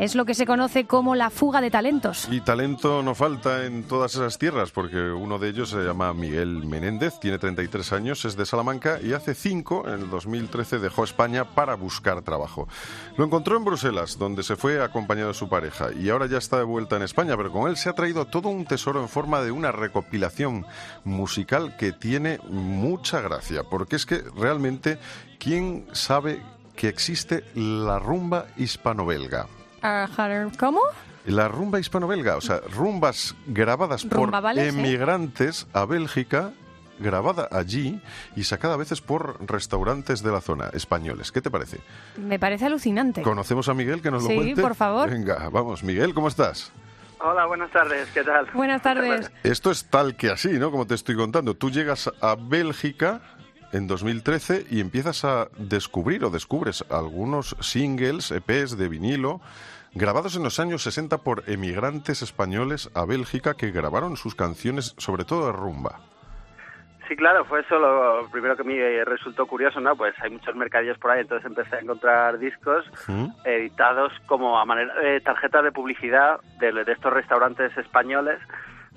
[0.00, 2.26] es lo que se conoce como la fuga de talentos.
[2.30, 6.64] Y talento no falta en todas esas tierras, porque uno de ellos se llama Miguel
[6.64, 11.44] Menéndez, tiene 33 años, es de Salamanca y hace cinco, en el 2013, dejó España
[11.44, 12.66] para buscar trabajo.
[13.18, 16.56] Lo encontró en Bruselas, donde se fue acompañado de su pareja, y ahora ya está
[16.56, 19.42] de vuelta en España, pero con él se ha traído todo un tesoro en forma
[19.42, 20.64] de una recopilación
[21.04, 24.98] musical que tiene mucha gracia, porque es que realmente,
[25.38, 26.42] ¿quién sabe
[26.74, 29.59] que existe la rumba hispano-belga?
[30.58, 30.80] ¿Cómo?
[31.26, 34.78] La rumba hispano-belga, o sea, rumbas grabadas Rumba por vales, ¿eh?
[34.78, 36.52] emigrantes a Bélgica,
[36.98, 38.00] grabada allí
[38.36, 41.30] y sacada a veces por restaurantes de la zona españoles.
[41.30, 41.78] ¿Qué te parece?
[42.16, 43.22] Me parece alucinante.
[43.22, 44.62] ¿Conocemos a Miguel que nos lo Sí, cuente?
[44.62, 45.10] por favor.
[45.10, 46.72] Venga, vamos, Miguel, ¿cómo estás?
[47.22, 48.46] Hola, buenas tardes, ¿qué tal?
[48.54, 49.30] Buenas tardes.
[49.42, 50.70] Esto es tal que así, ¿no?
[50.70, 51.54] Como te estoy contando.
[51.54, 53.20] Tú llegas a Bélgica
[53.72, 59.40] en 2013 y empiezas a descubrir o descubres algunos singles, EPs de vinilo,
[59.94, 65.24] grabados en los años 60 por emigrantes españoles a Bélgica que grabaron sus canciones, sobre
[65.24, 66.00] todo de rumba.
[67.08, 69.96] Sí, claro, fue eso lo primero que me resultó curioso, ¿no?
[69.96, 73.26] Pues hay muchos mercadillos por ahí, entonces empecé a encontrar discos ¿Mm?
[73.44, 78.38] editados como a manera de tarjetas de publicidad de, de estos restaurantes españoles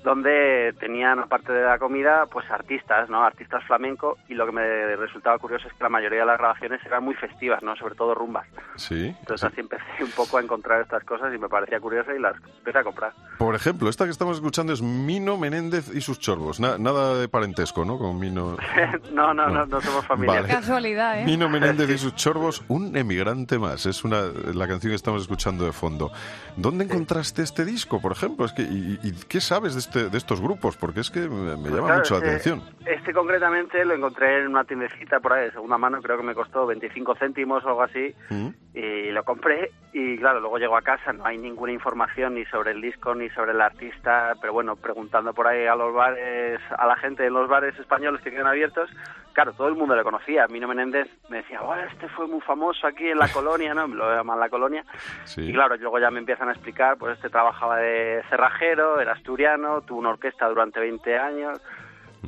[0.04, 3.24] donde tenían, aparte de la comida, pues artistas, ¿no?
[3.24, 6.84] Artistas flamenco y lo que me resultaba curioso es que la mayoría de las grabaciones
[6.84, 7.74] eran muy festivas, ¿no?
[7.74, 8.46] Sobre todo rumbas.
[8.76, 9.14] Sí.
[9.20, 12.34] Entonces así empecé un poco a encontrar estas cosas y me parecía curioso y las
[12.58, 13.12] empecé a comprar.
[13.38, 16.60] Por ejemplo, esta que estamos escuchando es Mino Menéndez y sus chorbos.
[16.60, 17.96] Na- nada de parentesco, ¿no?
[17.98, 18.58] Con Mino.
[19.12, 20.42] no, no, no, no somos familia.
[20.42, 20.48] Vale.
[20.52, 21.24] Casualidad, ¿eh?
[21.24, 23.86] Mino Menéndez y sus chorbos, un emigrante más.
[23.86, 26.12] Es una la canción que estamos escuchando de fondo.
[26.58, 28.44] ¿Dónde encontraste este disco, por ejemplo?
[28.44, 30.76] Es que, y, y qué sabes de, este, de estos grupos?
[30.76, 32.62] Porque es que me, me llama Claro, mucho la este- atención.
[32.86, 36.34] Este concretamente lo encontré en una tiendecita por ahí de segunda mano, creo que me
[36.34, 38.48] costó 25 céntimos o algo así, ¿Mm?
[38.74, 42.72] y lo compré y claro, luego llego a casa, no hay ninguna información ni sobre
[42.72, 46.86] el disco ni sobre el artista, pero bueno, preguntando por ahí a los bares, a
[46.86, 48.90] la gente en los bares españoles que quedan abiertos,
[49.34, 50.46] claro, todo el mundo le conocía.
[50.48, 53.86] Mino Menéndez me decía, "Oh, este fue muy famoso aquí en la colonia, ¿no?
[53.88, 54.84] Me lo llaman la colonia.
[55.24, 55.42] Sí.
[55.42, 59.82] Y claro, luego ya me empiezan a explicar, pues este trabajaba de cerrajero, era asturiano,
[59.82, 61.60] tuvo una orquesta durante 20 años,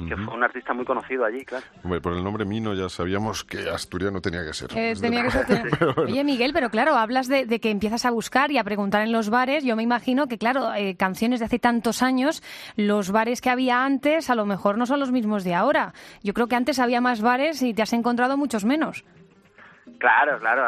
[0.08, 1.64] que fue un artista muy conocido allí, claro.
[1.84, 4.70] Hombre, por el nombre Mino ya sabíamos que asturiano tenía que ser.
[4.76, 5.46] Eh, tenía que ser-
[5.80, 5.94] bueno.
[6.10, 9.12] Oye, Miguel, pero claro, hablas de, de que empiezas a buscar y a preguntar en
[9.12, 9.64] los bares.
[9.64, 12.42] Yo me imagino que, claro, eh, canciones de hace tantos años,
[12.76, 15.94] los bares que había antes a lo mejor no son los mismos de ahora.
[16.22, 19.04] Yo creo que antes había más bares y te has encontrado muchos menos.
[19.98, 20.62] Claro, claro,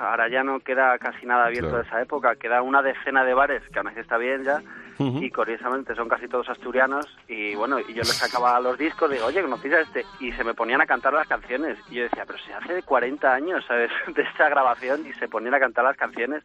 [0.00, 1.82] ahora ya no queda casi nada abierto Claro.
[1.82, 4.60] de esa época, queda una decena de bares, que aún así está bien ya,
[4.98, 9.26] y curiosamente son casi todos asturianos, y bueno, y yo les sacaba los discos, digo,
[9.26, 10.04] oye, ¿conocéis a este?
[10.20, 13.32] Y se me ponían a cantar las canciones, y yo decía, pero se hace 40
[13.32, 16.42] años, ¿sabes?, de esta grabación, y se ponían a cantar las canciones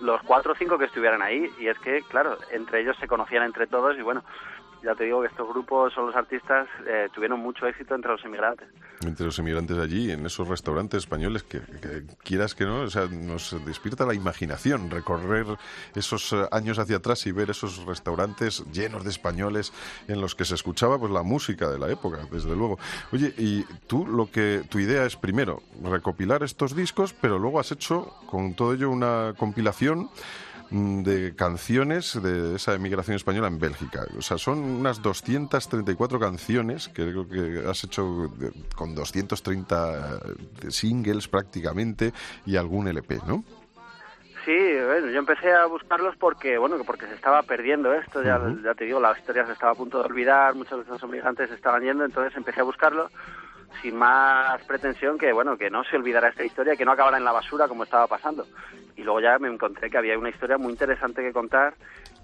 [0.00, 3.44] los cuatro o cinco que estuvieran ahí, y es que, claro, entre ellos se conocían
[3.44, 4.24] entre todos, y bueno,
[4.82, 8.24] ya te digo que estos grupos o los artistas eh, tuvieron mucho éxito entre los
[8.24, 8.68] inmigrantes.
[9.04, 13.06] Entre los inmigrantes allí, en esos restaurantes españoles, que, que quieras que no, o sea,
[13.06, 15.46] nos despierta la imaginación recorrer
[15.94, 19.72] esos eh, años hacia atrás y ver esos restaurantes llenos de españoles
[20.08, 22.78] en los que se escuchaba pues la música de la época, desde luego.
[23.12, 27.72] Oye, y tú lo que tu idea es primero recopilar estos discos, pero luego has
[27.72, 30.10] hecho con todo ello una compilación
[30.72, 34.06] de canciones de esa emigración española en Bélgica.
[34.16, 38.32] O sea, son unas 234 canciones que creo que has hecho
[38.74, 40.20] con 230
[40.68, 42.12] singles prácticamente
[42.46, 43.44] y algún LP, ¿no?
[44.44, 48.40] Sí, bueno, yo empecé a buscarlos porque, bueno, que porque se estaba perdiendo esto, ya,
[48.74, 51.54] te digo, la historia se estaba a punto de olvidar, muchos de esos inmigrantes se
[51.54, 53.08] estaban yendo, entonces empecé a buscarlo
[53.80, 57.24] sin más pretensión que, bueno, que no se olvidara esta historia, que no acabara en
[57.24, 58.46] la basura como estaba pasando.
[58.96, 61.74] Y luego ya me encontré que había una historia muy interesante que contar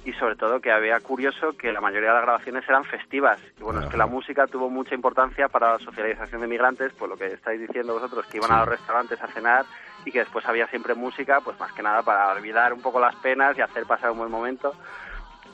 [0.04, 3.40] y sobre todo que había curioso que la mayoría de las grabaciones eran festivas.
[3.58, 7.10] Y bueno, es que la música tuvo mucha importancia para la socialización de migrantes, pues
[7.10, 9.64] lo que estáis diciendo vosotros, que iban a los restaurantes a cenar
[10.04, 13.16] y que después había siempre música, pues más que nada para olvidar un poco las
[13.16, 14.74] penas y hacer pasar un buen momento.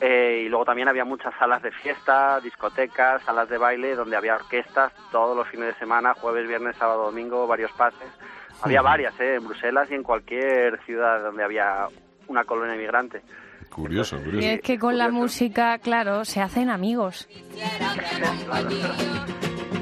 [0.00, 4.35] Eh, y luego también había muchas salas de fiesta, discotecas, salas de baile, donde había
[4.35, 8.09] orquestas todos los fines de semana, jueves, viernes, sábado, domingo, varios pases.
[8.62, 9.37] Había varias, ¿eh?
[9.37, 11.87] en Bruselas y en cualquier ciudad donde había
[12.28, 13.22] una colonia migrante.
[13.70, 14.46] Curioso, Y curioso.
[14.48, 17.28] es que con la música, claro, se hacen amigos.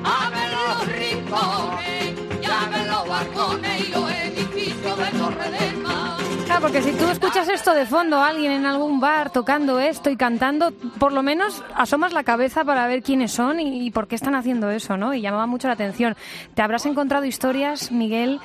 [0.04, 6.21] Abre los rincones, llame los balcones y los edificios de Torre del Mar.
[6.60, 10.72] Porque si tú escuchas esto de fondo, alguien en algún bar tocando esto y cantando,
[10.98, 14.34] por lo menos asomas la cabeza para ver quiénes son y, y por qué están
[14.34, 15.12] haciendo eso, ¿no?
[15.12, 16.14] Y llamaba mucho la atención.
[16.54, 18.40] Te habrás encontrado historias, Miguel,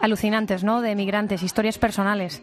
[0.00, 0.80] alucinantes, ¿no?
[0.80, 2.42] De migrantes, historias personales.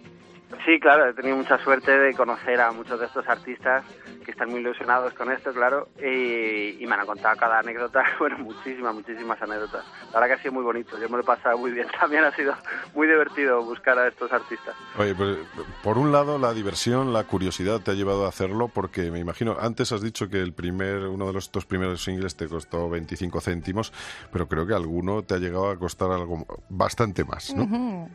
[0.66, 3.84] Sí, claro, he tenido mucha suerte de conocer a muchos de estos artistas
[4.28, 8.38] que están muy ilusionados con esto, claro, y, y me han contado cada anécdota, bueno,
[8.40, 9.86] muchísimas, muchísimas anécdotas.
[10.12, 12.26] La verdad que ha sido muy bonito, yo me lo he pasado muy bien, también
[12.26, 12.54] ha sido
[12.94, 14.76] muy divertido buscar a estos artistas.
[14.98, 15.38] Oye, pues,
[15.82, 19.56] por un lado la diversión, la curiosidad te ha llevado a hacerlo porque me imagino,
[19.62, 23.40] antes has dicho que el primer, uno de los dos primeros singles te costó 25
[23.40, 23.94] céntimos,
[24.34, 28.10] pero creo que alguno te ha llegado a costar algo bastante más, ¿no?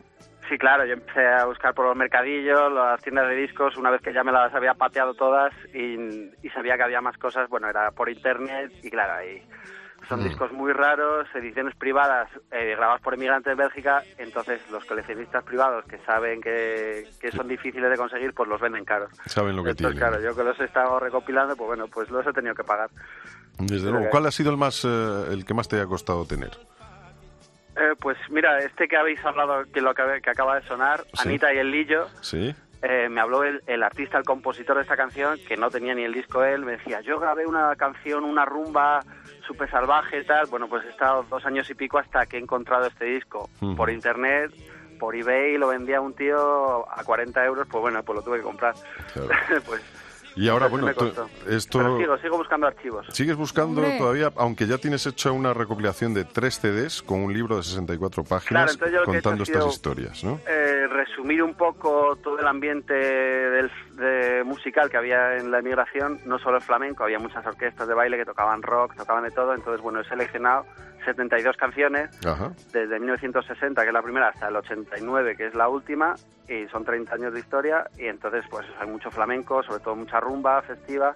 [0.49, 4.01] Sí, claro, yo empecé a buscar por los mercadillos, las tiendas de discos, una vez
[4.01, 5.95] que ya me las había pateado todas y,
[6.45, 9.41] y sabía que había más cosas, bueno, era por internet y claro, ahí
[10.09, 10.23] son Mm.
[10.25, 15.85] discos muy raros, ediciones privadas eh, grabadas por inmigrantes de Bélgica, entonces los coleccionistas privados
[15.85, 19.09] que saben que, que son difíciles de conseguir, pues los venden caros.
[19.27, 20.09] Saben lo que Entonces, tienen.
[20.19, 22.89] claro, yo que los he estado recopilando, pues bueno, pues los he tenido que pagar.
[23.59, 24.05] Desde Creo luego.
[24.07, 24.87] que- ¿Cuál ha sido el más, eh,
[25.31, 26.51] el que más te haya costado tener?
[27.83, 31.27] Eh, pues mira, este que habéis hablado, que lo acaba- que acaba de sonar, Sí.
[31.27, 32.55] Anita y el Lillo, ¿Sí?
[32.81, 36.03] eh, me habló el, el artista, el compositor de esta canción, que no tenía ni
[36.03, 39.01] el disco él, me decía, yo grabé una canción, una rumba
[39.47, 40.45] súper salvaje y tal.
[40.47, 43.89] Bueno, pues he estado dos años y pico hasta que he encontrado este disco por
[43.89, 44.51] internet,
[44.99, 48.43] por eBay, lo vendía un tío a 40 euros, pues bueno, pues lo tuve que
[48.43, 48.73] comprar.
[49.13, 49.29] Claro.
[49.65, 49.81] pues
[50.35, 51.29] Y ahora, bueno, me tú- costó.
[51.49, 51.77] esto...
[51.79, 53.05] Pero sigo, sigo buscando archivos.
[53.11, 53.97] Sigues buscando Hombre.
[53.97, 58.23] todavía, aunque ya tienes hecha una recopilación de tres CDs con un libro de 64
[58.23, 60.39] Claro, páginas yo he hecho contando sido, estas historias, ¿no?
[60.47, 66.19] eh, resumir un poco todo el ambiente del, de musical que había en la emigración,
[66.25, 69.53] no solo el flamenco, había muchas orquestas de baile que tocaban rock, tocaban de todo,
[69.53, 70.65] entonces bueno, he seleccionado
[71.03, 72.51] 72 canciones Ajá.
[72.71, 76.15] desde 1960, que es la primera, hasta el 89, que es la última,
[76.47, 80.19] y son 30 años de historia, y entonces pues hay mucho flamenco, sobre todo mucha
[80.19, 81.15] rumba festiva,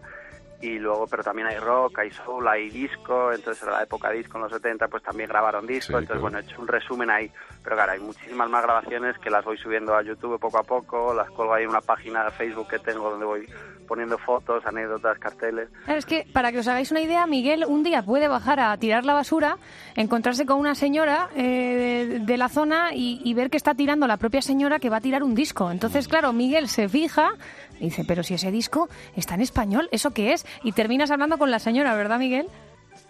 [0.61, 4.37] y luego, pero también hay rock, hay soul, hay disco, entonces en la época disco,
[4.37, 6.21] en los 70, pues también grabaron disco, Sí, entonces claro.
[6.21, 7.31] bueno, he hecho un resumen ahí,
[7.63, 11.13] pero claro, hay muchísimas más grabaciones que las voy subiendo a YouTube poco a poco,
[11.13, 13.47] las colgo ahí en una página de Facebook que tengo donde voy
[13.87, 15.69] poniendo fotos, anécdotas, carteles.
[15.85, 18.75] Claro, Es que, para que os hagáis una idea, Miguel un día puede bajar a
[18.77, 19.57] tirar la basura,
[19.95, 24.05] encontrarse con una señora eh, de, de la zona y, y ver que está tirando
[24.05, 25.71] la propia señora que va a tirar un disco.
[25.71, 27.29] Entonces, claro, Miguel se fija
[27.79, 30.45] y dice, pero si ese disco está en español, ¿eso qué es?
[30.63, 32.47] Y terminas hablando con la señora, ¿verdad, Miguel?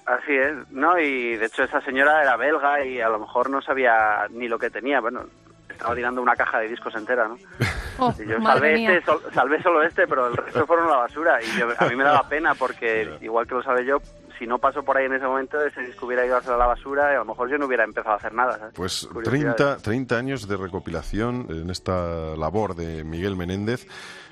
[0.06, 0.98] Así es, ¿no?
[1.00, 4.58] Y de hecho esa señora era belga y a lo mejor no sabía ni lo
[4.58, 5.26] que tenía, bueno,
[5.70, 7.38] estaba tirando una caja de discos entera, ¿no?
[8.00, 10.98] Oh, Y yo salvé, este, sol- salvé solo este, pero el resto fueron a la
[10.98, 11.40] basura.
[11.42, 13.98] Y yo- a mí me daba pena porque, igual que lo sabe yo,
[14.38, 16.58] si no paso por ahí en ese momento, ese disco hubiera ido a hacer a
[16.58, 18.60] la basura y a lo mejor yo no hubiera empezado a hacer nada.
[18.60, 18.74] ¿sabes?
[18.76, 19.56] Pues Curiosidades.
[19.56, 23.88] 30, 30 años de recopilación en esta labor de Miguel Menéndez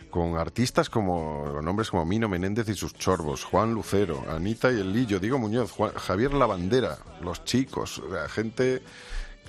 [0.09, 4.79] con artistas como con nombres como Mino Menéndez y sus chorbos, Juan Lucero, Anita y
[4.79, 8.81] el Lillo, Diego Muñoz, Juan- Javier Lavandera, Los Chicos, sea, gente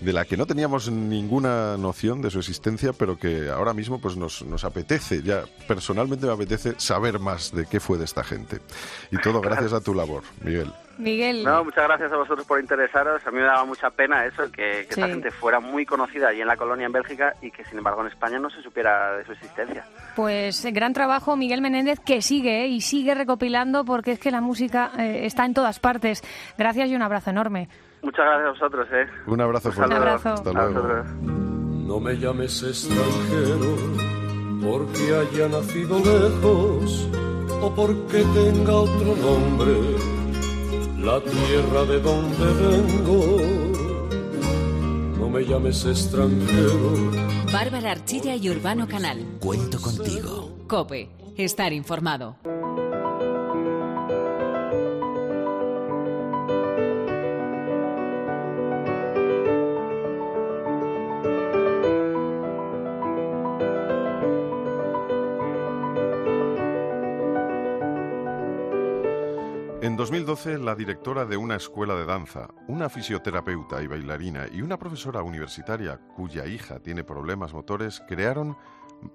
[0.01, 4.16] de la que no teníamos ninguna noción de su existencia, pero que ahora mismo pues
[4.16, 8.61] nos, nos apetece, ya personalmente me apetece saber más de qué fue de esta gente.
[9.11, 10.71] Y todo gracias a tu labor, Miguel.
[10.99, 11.45] Miguel.
[11.45, 13.27] No, muchas gracias a vosotros por interesaros.
[13.27, 16.41] A mí me daba mucha pena eso, que, que esta gente fuera muy conocida allí
[16.41, 19.25] en la colonia en Bélgica y que sin embargo en España no se supiera de
[19.25, 19.85] su existencia.
[20.15, 22.69] Pues eh, gran trabajo, Miguel Menéndez, que sigue ¿eh?
[22.69, 26.23] y sigue recopilando porque es que la música eh, está en todas partes.
[26.57, 27.69] Gracias y un abrazo enorme.
[28.03, 29.07] Muchas gracias a vosotros, ¿eh?
[29.27, 29.95] Un abrazo Un fuerte.
[29.95, 30.11] saludo.
[30.11, 30.33] abrazo.
[30.35, 30.73] Hasta A luego.
[30.75, 31.07] vosotros.
[31.87, 33.77] No me llames extranjero
[34.63, 37.09] porque haya nacido lejos
[37.63, 39.73] o porque tenga otro nombre,
[40.99, 43.39] la tierra de donde vengo.
[45.19, 47.11] No me llames extranjero.
[47.53, 49.25] Bárbara Archilla y Urbano Canal.
[49.41, 50.51] Cuento contigo.
[50.67, 51.11] Cope.
[51.37, 52.37] Estar informado.
[69.87, 74.81] En 2012, la directora de una escuela de danza, una fisioterapeuta y bailarina y una
[74.81, 78.57] profesora universitaria cuya hija tiene problemas motores crearon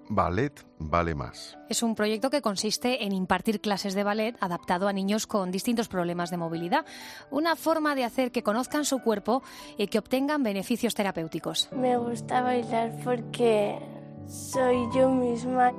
[0.08, 1.58] Ballet Vale Más.
[1.68, 5.88] Es un proyecto que consiste en impartir clases de ballet adaptado a niños con distintos
[5.88, 6.86] problemas de movilidad.
[7.30, 9.42] Una forma de hacer que conozcan su cuerpo
[9.76, 11.68] y que obtengan beneficios terapéuticos.
[11.72, 13.78] Me gusta bailar porque
[14.26, 15.70] soy yo misma.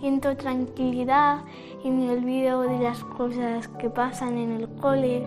[0.00, 1.44] Siento tranquilidad
[1.82, 5.26] y me olvido de las cosas que pasan en el cole.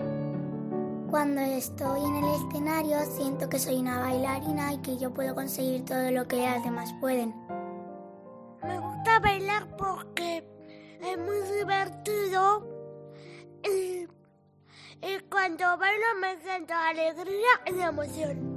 [1.09, 5.85] Cuando estoy en el escenario siento que soy una bailarina y que yo puedo conseguir
[5.85, 7.33] todo lo que las demás pueden.
[8.63, 10.47] Me gusta bailar porque
[11.01, 12.67] es muy divertido
[13.63, 14.07] y,
[15.01, 18.48] y cuando bailo me siento alegría y emoción.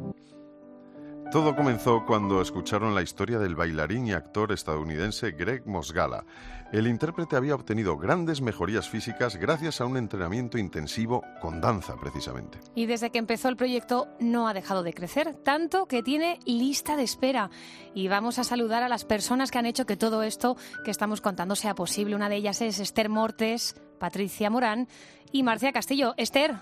[1.33, 6.27] Todo comenzó cuando escucharon la historia del bailarín y actor estadounidense Greg Mosgala.
[6.73, 12.59] El intérprete había obtenido grandes mejorías físicas gracias a un entrenamiento intensivo con danza, precisamente.
[12.75, 16.97] Y desde que empezó el proyecto no ha dejado de crecer, tanto que tiene lista
[16.97, 17.49] de espera.
[17.95, 21.23] Y vamos a saludar a las personas que han hecho que todo esto que estamos
[21.23, 22.14] contando sea posible.
[22.14, 24.87] Una de ellas es Esther Mortes, Patricia Morán
[25.33, 26.12] y Marcia Castillo.
[26.18, 26.57] Esther.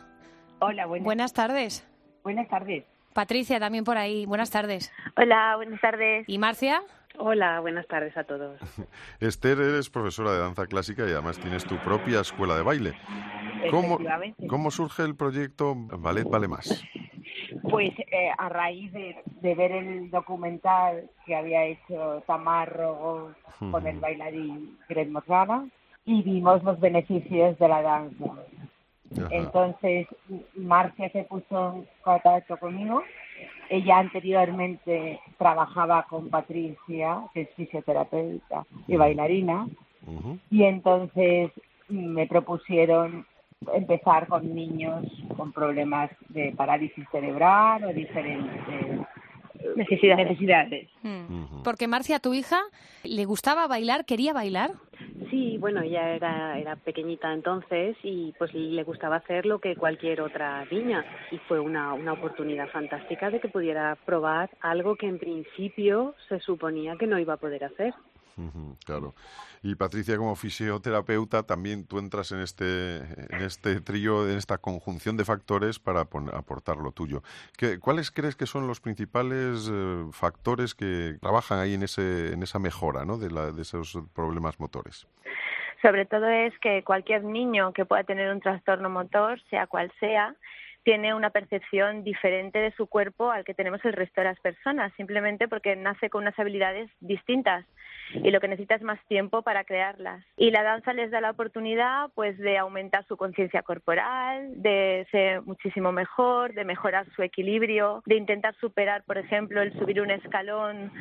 [0.60, 1.04] Hola, buenas.
[1.04, 1.84] Buenas tardes.
[2.22, 2.84] Buenas tardes.
[3.12, 4.26] Patricia también por ahí.
[4.26, 4.92] Buenas tardes.
[5.16, 6.28] Hola, buenas tardes.
[6.28, 6.82] ¿Y Marcia?
[7.18, 8.58] Hola, buenas tardes a todos.
[9.20, 12.94] Esther, eres profesora de danza clásica y además tienes tu propia escuela de baile.
[14.48, 16.82] ¿Cómo, surge el proyecto Ballet Vale Más?
[17.62, 23.34] Pues eh, a raíz de, de ver el documental que había hecho Tamar Rogo
[23.70, 25.68] con el bailarín Greg Mosgana
[26.04, 28.24] y vimos los beneficios de la danza.
[29.30, 30.06] Entonces,
[30.54, 33.02] Marcia se puso en contacto conmigo.
[33.68, 39.66] Ella anteriormente trabajaba con Patricia, que es fisioterapeuta y bailarina,
[40.50, 41.50] y entonces
[41.88, 43.26] me propusieron
[43.74, 45.04] empezar con niños
[45.36, 49.06] con problemas de parálisis cerebral o diferentes
[49.76, 50.28] Necesidades.
[50.28, 50.88] necesidades.
[51.02, 51.62] Mm.
[51.62, 52.60] Porque Marcia, tu hija,
[53.04, 54.04] ¿le gustaba bailar?
[54.04, 54.72] ¿Quería bailar?
[55.30, 60.20] Sí, bueno, ella era, era pequeñita entonces y pues le gustaba hacer lo que cualquier
[60.20, 65.18] otra niña y fue una, una oportunidad fantástica de que pudiera probar algo que en
[65.18, 67.94] principio se suponía que no iba a poder hacer.
[68.84, 69.14] Claro.
[69.62, 75.16] Y Patricia, como fisioterapeuta, también tú entras en este, en este trío, en esta conjunción
[75.16, 77.22] de factores para aportar lo tuyo.
[77.58, 82.42] ¿Qué, ¿Cuáles crees que son los principales eh, factores que trabajan ahí en, ese, en
[82.42, 83.18] esa mejora ¿no?
[83.18, 85.06] de, la- de esos problemas motores?
[85.82, 90.34] Sobre todo es que cualquier niño que pueda tener un trastorno motor, sea cual sea,
[90.82, 94.92] tiene una percepción diferente de su cuerpo al que tenemos el resto de las personas,
[94.96, 97.66] simplemente porque nace con unas habilidades distintas
[98.14, 100.24] y lo que necesita es más tiempo para crearlas.
[100.36, 105.42] Y la danza les da la oportunidad pues de aumentar su conciencia corporal, de ser
[105.42, 110.92] muchísimo mejor, de mejorar su equilibrio, de intentar superar, por ejemplo, el subir un escalón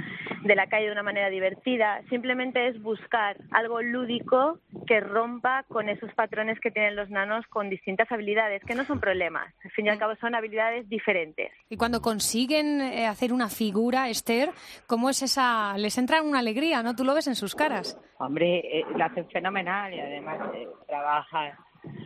[0.43, 2.02] de la calle de una manera divertida.
[2.10, 7.69] Simplemente es buscar algo lúdico que rompa con esos patrones que tienen los nanos con
[7.69, 9.54] distintas habilidades, que no son problemas.
[9.63, 11.52] Al fin y al cabo son habilidades diferentes.
[11.69, 14.50] Y cuando consiguen eh, hacer una figura, Esther,
[14.88, 15.77] ¿cómo es esa?
[15.77, 16.96] Les entra una alegría, ¿no?
[17.00, 17.97] Tú lo ves en sus caras.
[18.17, 21.54] Hombre, eh, lo hacen fenomenal y además eh, trabajan.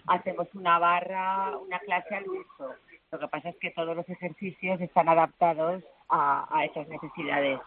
[0.05, 2.75] Hacemos una barra, una clase al uso.
[3.11, 7.59] Lo que pasa es que todos los ejercicios están adaptados a, a esas necesidades.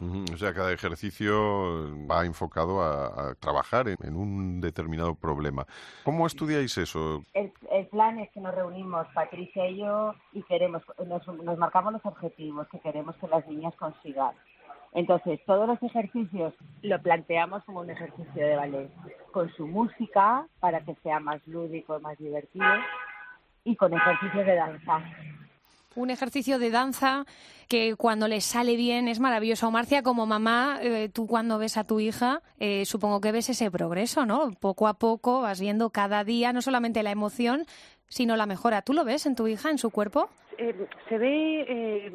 [0.00, 5.64] O sea, cada ejercicio va enfocado a, a trabajar en, en un determinado problema.
[6.02, 7.24] ¿Cómo estudiáis eso?
[7.34, 11.92] El, el plan es que nos reunimos Patricia y yo y queremos, nos, nos marcamos
[11.92, 14.34] los objetivos que queremos que las niñas consigan.
[14.92, 18.90] Entonces, todos los ejercicios lo planteamos como un ejercicio de ballet,
[19.32, 22.66] con su música para que sea más lúdico, más divertido,
[23.64, 25.02] y con ejercicios de danza.
[25.94, 27.24] Un ejercicio de danza
[27.68, 29.70] que cuando le sale bien es maravilloso.
[29.70, 33.70] Marcia, como mamá, eh, tú cuando ves a tu hija, eh, supongo que ves ese
[33.70, 34.52] progreso, ¿no?
[34.52, 37.66] Poco a poco vas viendo cada día no solamente la emoción,
[38.08, 38.82] sino la mejora.
[38.82, 40.28] ¿Tú lo ves en tu hija, en su cuerpo?
[40.60, 40.74] Eh,
[41.08, 42.12] se ve, eh,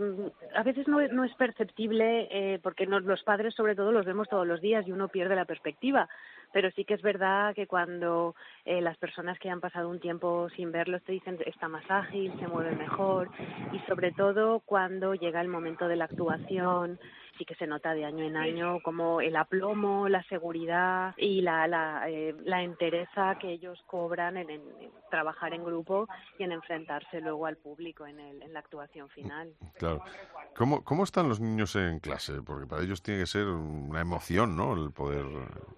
[0.54, 4.28] a veces no, no es perceptible eh, porque no- los padres sobre todo los vemos
[4.28, 6.10] todos los días y uno pierde la perspectiva,
[6.52, 8.36] pero sí que es verdad que cuando
[8.66, 12.34] eh, las personas que han pasado un tiempo sin verlos te dicen está más ágil,
[12.38, 13.30] se mueve mejor
[13.72, 17.00] y sobre todo cuando llega el momento de la actuación
[17.38, 21.68] sí que se nota de año en año como el aplomo, la seguridad y la,
[21.68, 26.08] la, eh, la entereza que ellos cobran en, en- en trabajar en grupo
[26.40, 29.54] y en enfrentarse luego al público en, el, en la actuación final.
[29.78, 30.04] Claro.
[30.56, 32.42] ¿Cómo, ¿Cómo están los niños en clase?
[32.42, 34.74] Porque para ellos tiene que ser una emoción, ¿no?
[34.74, 35.26] El poder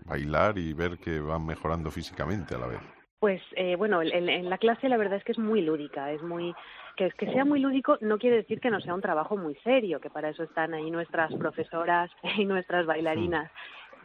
[0.05, 2.79] bailar y ver que van mejorando físicamente a la vez.
[3.19, 6.53] Pues eh, bueno, en, la clase la verdad es que es muy lúdica, es muy
[6.97, 9.99] que, que sea muy lúdico no quiere decir que no sea un trabajo muy serio,
[9.99, 13.51] que para eso están ahí nuestras profesoras y nuestras bailarinas,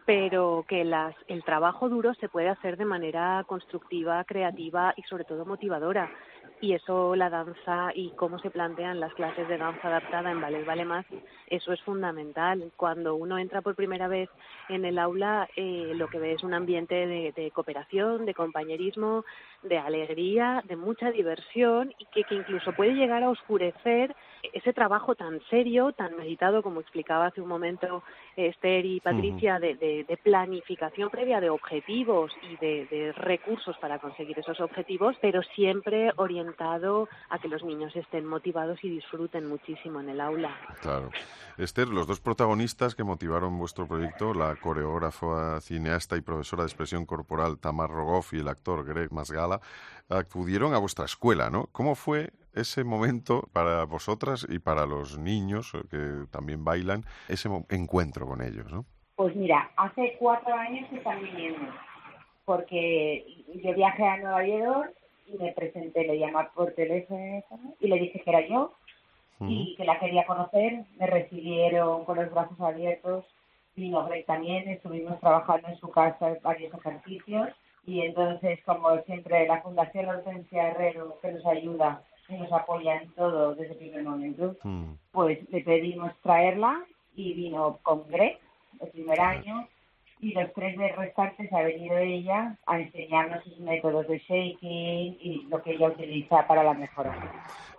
[0.06, 5.24] pero que las, el trabajo duro se puede hacer de manera constructiva, creativa y sobre
[5.24, 6.10] todo motivadora.
[6.62, 10.66] Y eso la danza y cómo se plantean las clases de danza adaptada en Ballet
[10.66, 11.06] Vale Más,
[11.46, 12.70] eso es fundamental.
[12.76, 14.28] Cuando uno entra por primera vez
[14.68, 19.24] en el aula, eh, lo que ve es un ambiente de, de cooperación, de compañerismo,
[19.62, 24.14] de alegría, de mucha diversión y que, que incluso puede llegar a oscurecer
[24.52, 28.02] ese trabajo tan serio, tan meditado, como explicaba hace un momento
[28.36, 33.76] eh, Esther y Patricia, de, de- de planificación previa de objetivos y de, de recursos
[33.78, 39.46] para conseguir esos objetivos, pero siempre orientado a que los niños estén motivados y disfruten
[39.46, 40.56] muchísimo en el aula.
[40.80, 41.10] Claro.
[41.58, 47.04] Esther, los dos protagonistas que motivaron vuestro proyecto, la coreógrafa, cineasta y profesora de expresión
[47.04, 49.60] corporal Tamar Rogoff y el actor Greg Masgala,
[50.08, 51.66] acudieron a vuestra escuela, ¿no?
[51.72, 57.48] ¿Cómo fue ese momento para vosotras y para los niños eh, que también bailan, ese
[57.70, 58.84] encuentro con ellos, ¿no?
[59.16, 61.70] Pues mira, hace cuatro años que están viniendo,
[62.44, 64.94] porque yo viajé a Nueva York
[65.26, 67.42] y me presenté, le llamé por teléfono
[67.80, 68.72] y le dije que era yo
[69.40, 70.84] y que la quería conocer.
[70.98, 73.24] Me recibieron con los brazos abiertos,
[73.76, 77.50] vino Greg también, estuvimos trabajando en su casa varios ejercicios
[77.86, 82.02] y entonces, como siempre, la Fundación Hortensia Herrero, que nos ayuda
[82.38, 84.56] nos apoya en todo desde el primer momento,
[85.12, 88.38] pues le pedimos traerla y vino con Greg
[88.80, 89.68] el primer año
[90.20, 95.46] y los tres de restantes ha venido ella a enseñarnos sus métodos de shaking y
[95.48, 97.16] lo que ella utiliza para la mejora.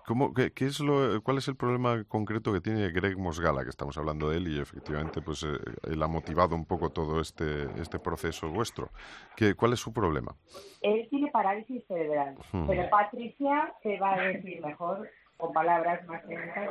[0.05, 3.63] ¿Cómo, qué, qué es lo, ¿Cuál es el problema concreto que tiene Greg Mosgala?
[3.63, 5.47] Que estamos hablando de él y efectivamente pues eh,
[5.89, 8.89] él ha motivado un poco todo este, este proceso vuestro.
[9.35, 10.35] ¿Qué, ¿Cuál es su problema?
[10.81, 12.67] Él tiene parálisis cerebral, Hmm.
[12.67, 16.69] pero Patricia te va a decir mejor con palabras más técnicas.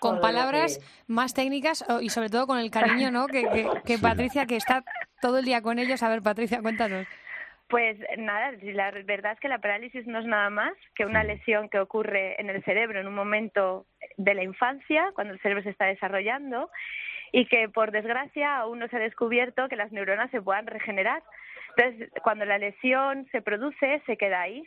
[0.00, 3.26] Con palabras que- más técnicas y sobre todo con el cariño, ¿no?
[3.26, 4.02] Que, que, que Sí.
[4.02, 4.84] Patricia, que está
[5.22, 6.02] todo el día con ellos.
[6.02, 7.06] A ver, Patricia, cuéntanos.
[7.68, 11.68] Pues nada, la verdad es que la parálisis no es nada más que una lesión
[11.68, 13.86] que ocurre en el cerebro en un momento
[14.16, 16.70] de la infancia, cuando el cerebro se está desarrollando,
[17.32, 21.22] y que por desgracia aún no se ha descubierto que las neuronas se puedan regenerar.
[21.76, 24.62] Entonces, cuando la lesión se produce, se queda ahí,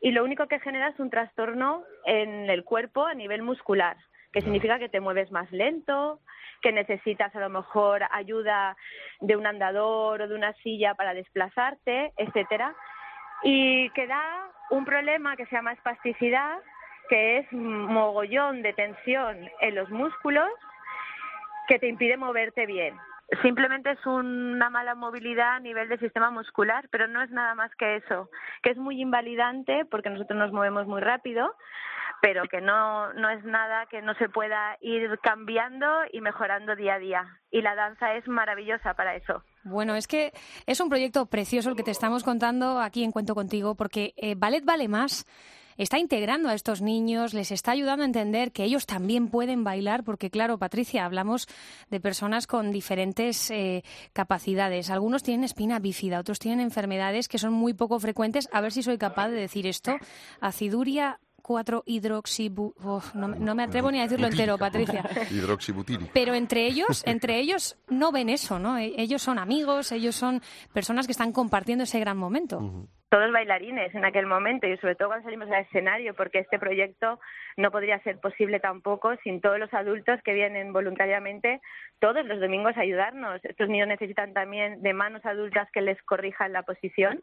[0.00, 3.96] y lo único que genera es un trastorno en el cuerpo a nivel muscular,
[4.32, 6.20] que significa que te mueves más lento,
[6.62, 8.76] que necesitas a lo mejor ayuda
[9.20, 12.74] de un andador o de una silla para desplazarte, etcétera,
[13.42, 16.58] y que da un problema que se llama espasticidad,
[17.08, 20.48] que es mogollón de tensión en los músculos
[21.66, 22.96] que te impide moverte bien.
[23.42, 27.72] Simplemente es una mala movilidad a nivel del sistema muscular, pero no es nada más
[27.76, 28.28] que eso,
[28.62, 31.54] que es muy invalidante porque nosotros nos movemos muy rápido,
[32.20, 36.94] pero que no, no es nada que no se pueda ir cambiando y mejorando día
[36.94, 37.40] a día.
[37.50, 39.42] Y la danza es maravillosa para eso.
[39.64, 40.32] Bueno, es que
[40.66, 44.34] es un proyecto precioso el que te estamos contando aquí en Cuento Contigo, porque eh,
[44.36, 45.26] Ballet Vale Más
[45.76, 50.04] está integrando a estos niños, les está ayudando a entender que ellos también pueden bailar,
[50.04, 51.46] porque claro, Patricia, hablamos
[51.88, 54.90] de personas con diferentes eh, capacidades.
[54.90, 58.48] Algunos tienen espina bífida, otros tienen enfermedades que son muy poco frecuentes.
[58.52, 59.96] A ver si soy capaz de decir esto.
[60.40, 62.74] Aciduria 4 hidroxibu...
[63.14, 65.04] no, no me atrevo ni a decirlo entero, Patricia.
[65.30, 66.10] Hidroxibutírico.
[66.14, 68.78] Pero entre ellos, entre ellos no ven eso, ¿no?
[68.78, 72.88] E- Ellos son amigos, ellos son personas que están compartiendo ese gran momento.
[73.10, 77.18] Todos bailarines en aquel momento y sobre todo cuando salimos al escenario porque este proyecto
[77.56, 81.60] no podría ser posible tampoco sin todos los adultos que vienen voluntariamente
[81.98, 83.44] todos los domingos a ayudarnos.
[83.44, 87.20] Estos niños necesitan también de manos adultas que les corrijan la posición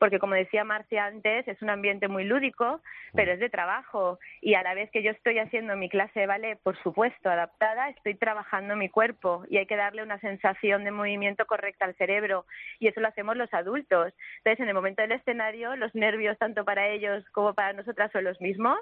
[0.00, 2.80] porque como decía Marcia antes es un ambiente muy lúdico
[3.14, 6.26] pero es de trabajo y a la vez que yo estoy haciendo mi clase de
[6.26, 10.90] ballet por supuesto adaptada estoy trabajando mi cuerpo y hay que darle una sensación de
[10.90, 12.44] movimiento correcta al cerebro
[12.78, 14.12] y eso lo hacemos los adultos.
[14.38, 18.24] Entonces, en el momento del escenario, los nervios, tanto para ellos como para nosotras, son
[18.24, 18.78] los mismos,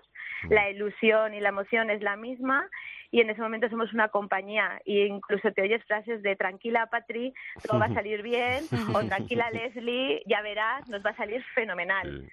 [0.48, 2.68] la ilusión y la emoción es la misma,
[3.10, 7.34] y en ese momento somos una compañía, e incluso te oyes frases de tranquila, Patri,
[7.66, 12.28] todo va a salir bien, o tranquila, Leslie, ya verás, nos va a salir fenomenal.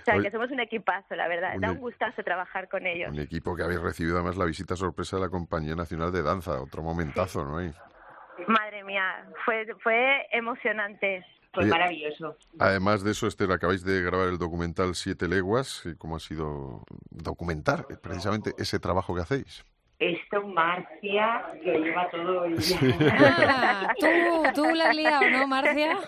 [0.00, 1.56] O sea, que somos un equipazo, la verdad.
[1.56, 3.10] Un Da e- un gustazo trabajar con ellos.
[3.10, 6.60] Un equipo que habéis recibido además la visita sorpresa de la Compañía Nacional de Danza.
[6.62, 7.60] Otro momentazo, ¿no?
[8.46, 11.24] Madre mía, fue, fue emocionante.
[11.52, 12.36] Fue maravilloso.
[12.58, 15.84] Además de eso, Esther, acabáis de grabar el documental Siete Leguas.
[15.86, 19.64] y ¿Cómo ha sido documentar eh, precisamente ese trabajo que hacéis?
[19.98, 22.78] Esto Marcia, que lo lleva todo el día.
[23.48, 24.06] Ah, tú,
[24.54, 25.98] tú la has liado, ¿no, Marcia?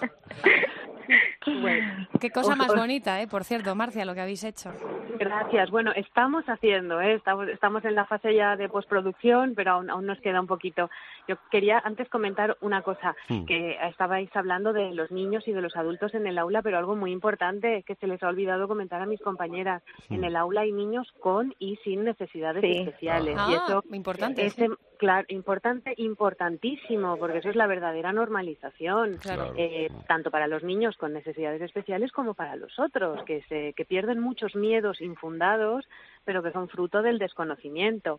[2.20, 3.26] Qué cosa más bonita, ¿eh?
[3.26, 4.72] Por cierto, Marcia, lo que habéis hecho.
[5.18, 5.70] Gracias.
[5.70, 7.14] Bueno, estamos haciendo, ¿eh?
[7.14, 10.90] estamos, estamos en la fase ya de postproducción, pero aún, aún nos queda un poquito.
[11.26, 13.14] Yo quería antes comentar una cosa,
[13.46, 16.96] que estabais hablando de los niños y de los adultos en el aula, pero algo
[16.96, 19.82] muy importante que se les ha olvidado comentar a mis compañeras.
[20.10, 22.78] En el aula hay niños con y sin necesidades Sí.
[22.78, 23.36] especiales.
[23.38, 24.64] Ah, y eso importante, es, sí.
[24.64, 29.52] em- claro, importante, importantísimo, porque eso es la verdadera normalización, Claro.
[29.56, 33.84] eh, tanto para los niños con necesidades especiales como para los otros, que, se, que
[33.84, 35.88] pierden muchos miedos infundados,
[36.24, 38.18] pero que son fruto del desconocimiento.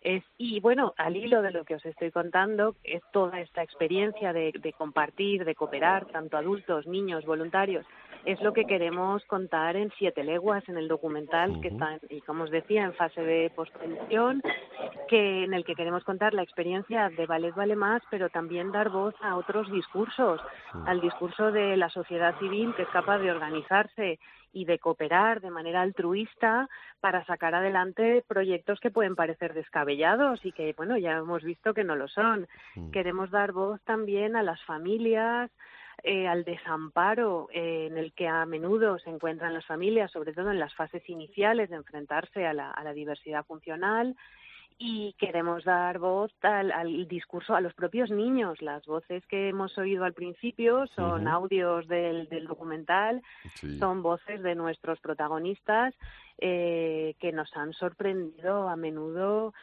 [0.00, 4.34] Es, y bueno, al hilo de lo que os estoy contando, es toda esta experiencia
[4.34, 7.86] de, de compartir, de cooperar, tanto adultos, niños, voluntarios,
[8.24, 12.44] es lo que queremos contar en Siete Leguas, en el documental que está, y como
[12.44, 14.40] os decía, en fase de postproducción,
[15.08, 18.88] que en el que queremos contar la experiencia de Ballet Vale Más, pero también dar
[18.88, 20.40] voz a otros discursos,
[20.86, 24.18] al discurso de la sociedad civil que es capaz de organizarse
[24.54, 26.68] y de cooperar de manera altruista
[27.00, 31.84] para sacar adelante proyectos que pueden parecer descabellados y que, bueno, ya hemos visto que
[31.84, 32.46] no lo son.
[32.92, 35.50] Queremos dar voz también a las familias,
[36.02, 40.50] eh, al desamparo eh, en el que a menudo se encuentran las familias, sobre todo
[40.50, 44.16] en las fases iniciales de enfrentarse a la, a la diversidad funcional.
[44.76, 48.60] Y queremos dar voz al, al discurso a los propios niños.
[48.60, 53.22] Las voces que hemos oído al principio son audios del, del documental,
[53.54, 53.78] Sí.
[53.78, 55.94] son voces de nuestros protagonistas
[56.38, 59.54] eh, que nos han sorprendido a menudo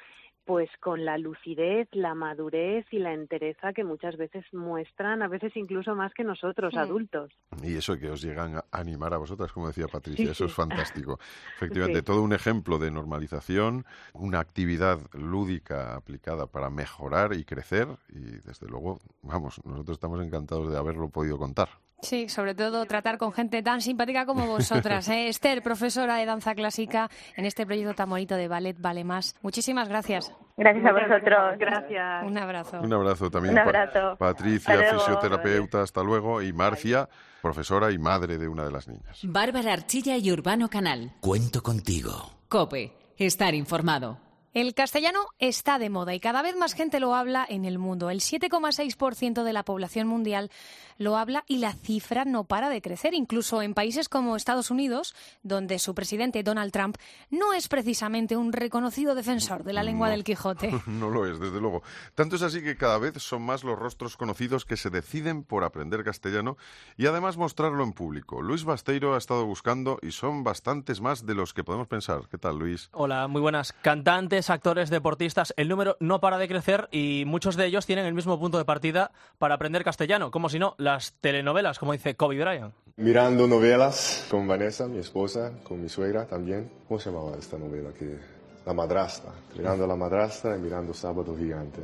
[0.52, 5.56] pues con la lucidez, la madurez y la entereza que muchas veces muestran, a veces
[5.56, 7.32] incluso más que nosotros adultos.
[7.64, 10.50] Y eso que os llegan a animar a vosotras, como decía Patricia, Sí, eso sí.
[10.50, 11.20] es fantástico.
[11.56, 12.04] Efectivamente, Sí.
[12.06, 17.88] todo un ejemplo de normalización, una actividad lúdica aplicada para mejorar y crecer.
[18.10, 21.70] Y desde luego, vamos, nosotros estamos encantados de haberlo podido contar.
[22.02, 25.08] Sí, sobre todo tratar con gente tan simpática como vosotras.
[25.10, 25.28] ¿eh?
[25.28, 29.36] Esther, profesora de danza clásica en este proyecto tan bonito de Ballet Vale Más.
[29.44, 30.34] Muchísimas gracias.
[30.58, 31.60] Gracias a vosotros.
[31.60, 32.24] Gracias.
[32.26, 32.82] Un abrazo.
[32.82, 33.54] Un abrazo también.
[33.54, 34.16] Un Pa- abrazo.
[34.18, 35.00] Patricia, luego.
[35.00, 36.42] fisioterapeuta, hasta luego.
[36.42, 37.08] Y Marcia,
[37.42, 39.20] profesora y madre de una de las niñas.
[39.24, 41.12] Bárbara Archilla y Urbano Canal.
[41.20, 42.32] Cuento contigo.
[42.50, 42.94] Cope.
[43.18, 44.18] Estar informado.
[44.54, 48.10] El castellano está de moda y cada vez más gente lo habla en el mundo.
[48.10, 50.52] El 7,6% de la población mundial
[50.98, 55.16] lo habla y la cifra no para de crecer, incluso en países como Estados Unidos,
[55.42, 56.98] donde su presidente Donald Trump
[57.30, 60.12] no es precisamente un reconocido defensor de la lengua No.
[60.12, 60.70] del Quijote.
[60.86, 61.82] No lo es, desde luego.
[62.14, 65.64] Tanto es así que cada vez son más los rostros conocidos que se deciden por
[65.64, 66.58] aprender castellano
[66.98, 68.42] y además mostrarlo en público.
[68.42, 72.28] Luis Basteiro ha estado buscando y son bastantes más de los que podemos pensar.
[72.30, 72.90] ¿Qué tal, Luis?
[72.92, 73.72] Hola, muy buenas.
[73.82, 78.14] Cantantes, actores, deportistas, el número no para de crecer y muchos de ellos tienen el
[78.14, 82.40] mismo punto de partida para aprender castellano, como si no, las telenovelas, como dice Kobe
[82.40, 82.74] Bryant.
[82.98, 86.70] Mirando novelas con Vanessa, mi esposa, con mi suegra también.
[86.88, 87.90] ¿Cómo se llamaba esta novela?
[87.98, 88.42] Que...
[88.66, 89.32] La madrastra.
[89.58, 91.82] Mirando la madrastra y mirando Sábado Gigante.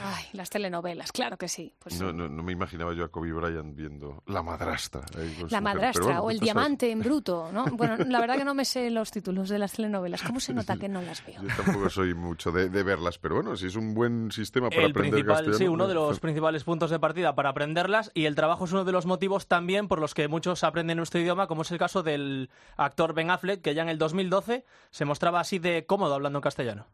[0.00, 1.72] Ay, las telenovelas, claro que sí.
[1.78, 5.02] Pues No, no, no me imaginaba yo a Kobe Bryant viendo La Madrastra.
[5.06, 6.40] su La madrastra Pero bueno, o El sabes.
[6.40, 7.64] diamante en bruto, ¿no?
[7.76, 10.22] Bueno, la verdad que no me sé los títulos de las telenovelas.
[10.22, 11.40] ¿Cómo se nota que no las veo?
[11.42, 14.84] Yo tampoco soy mucho de, de verlas, pero bueno, si es un buen sistema para
[14.84, 15.58] el aprender castellano.
[15.58, 18.72] sí, uno de pues, los principales puntos de partida para aprenderlas y el trabajo es
[18.72, 21.78] uno de los motivos también por los que muchos aprenden nuestro idioma, como es el
[21.78, 26.14] caso del actor Ben Affleck, que ya en el 2012 se mostraba así de cómodo
[26.14, 26.86] hablando en castellano.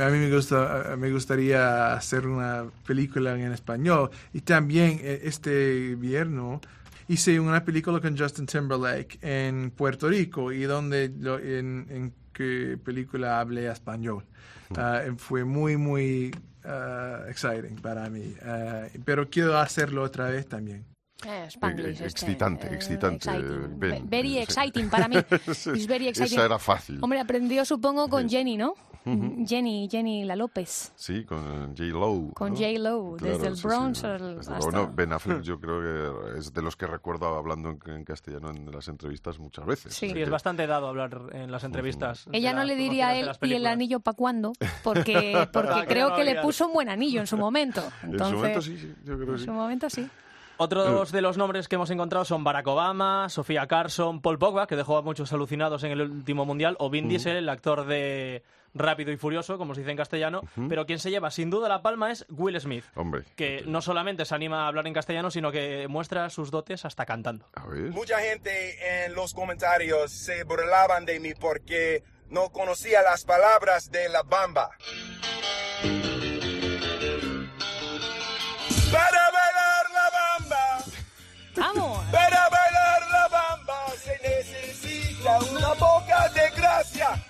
[0.00, 4.10] A mí me, gusta, me gustaría hacer una película en español.
[4.32, 6.60] Y también eh, este invierno
[7.08, 12.78] hice una película con Justin Timberlake en Puerto Rico y donde lo- en, en que
[12.84, 14.24] película hablé español.
[14.70, 16.30] Y fue muy, muy
[16.64, 18.34] ah, exciting para mí.
[18.44, 20.84] Ah, pero quiero hacerlo otra vez también.
[21.26, 23.78] Eh, Spanglish, Eh, este, excitante, eh, excitante, exciting.
[23.78, 24.08] Ben.
[24.08, 24.38] Very Sí.
[24.38, 25.16] exciting para mí.
[25.52, 26.34] Sí, It's very exciting.
[26.38, 26.98] Esa era fácil.
[27.02, 28.74] Hombre, aprendió supongo con Jenny, ¿no?
[29.06, 29.46] Ujú.
[29.46, 30.92] Jenny, Jenny La López.
[30.94, 31.84] Sí, con J.
[31.84, 32.32] Lowe.
[32.34, 32.56] Con ¿no?
[32.58, 32.78] J.
[32.78, 34.40] Lowe, Claro, desde el sí, sí, Bronx desde al- luego.
[34.40, 35.80] hasta- No, Ben Affleck yo creo
[36.34, 39.94] que es de los que recuerdo hablando en, en castellano en las entrevistas muchas veces.
[39.94, 42.26] Sí, sea es que- bastante dado hablar en las entrevistas.
[42.26, 44.52] de Ella no las le diría a él y el anillo para cuándo,
[44.84, 47.80] porque, porque Ah, que creo no que le puso un buen anillo en su momento.
[48.02, 49.44] En su Entonces, momento sí, sí, yo creo que en sí.
[49.46, 50.08] su momento sí.
[50.62, 54.76] Otros de los nombres que hemos encontrado son Barack Obama, Sofía Carson, Paul Pogba, que
[54.76, 57.08] dejó a muchos alucinados en el último mundial, o Vin Ujú.
[57.08, 58.42] Diesel, el actor de
[58.74, 60.42] Rápido y Furioso, como se dice en castellano.
[60.42, 60.68] Ujú.
[60.68, 64.26] Pero quien se lleva sin duda la palma es Will Smith, Hombre, que no solamente
[64.26, 67.46] se anima a hablar en castellano, sino que muestra sus dotes hasta cantando.
[67.92, 74.10] Mucha gente en los comentarios se burlaban de mí porque no conocía las palabras de
[74.10, 74.68] la bamba.
[86.60, 87.24] Boca de gracia.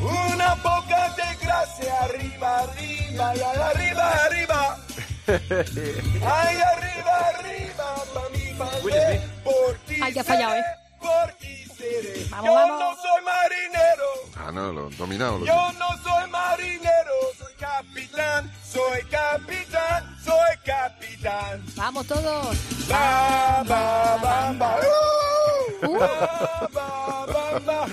[0.00, 4.78] Una boca de gracia arriba, arriba, y al arriba, arriba.
[5.28, 10.64] Ay, arriba, arriba, pa' mi madre, por ti Ay, ha fallado, ¿eh?
[10.98, 12.24] por ti seré.
[12.30, 12.80] Vamos, Yo vamos.
[12.80, 15.38] no soy marinero, Ah, no, lo dominado.
[15.38, 21.62] Lo yo no soy marinero, soy capitán, soy capitán, soy capitán.
[21.76, 22.56] Vamos todos.
[22.88, 25.98] Ba, ba, bamba, uh, Uh.
[25.98, 27.86] ba, ba, bamba.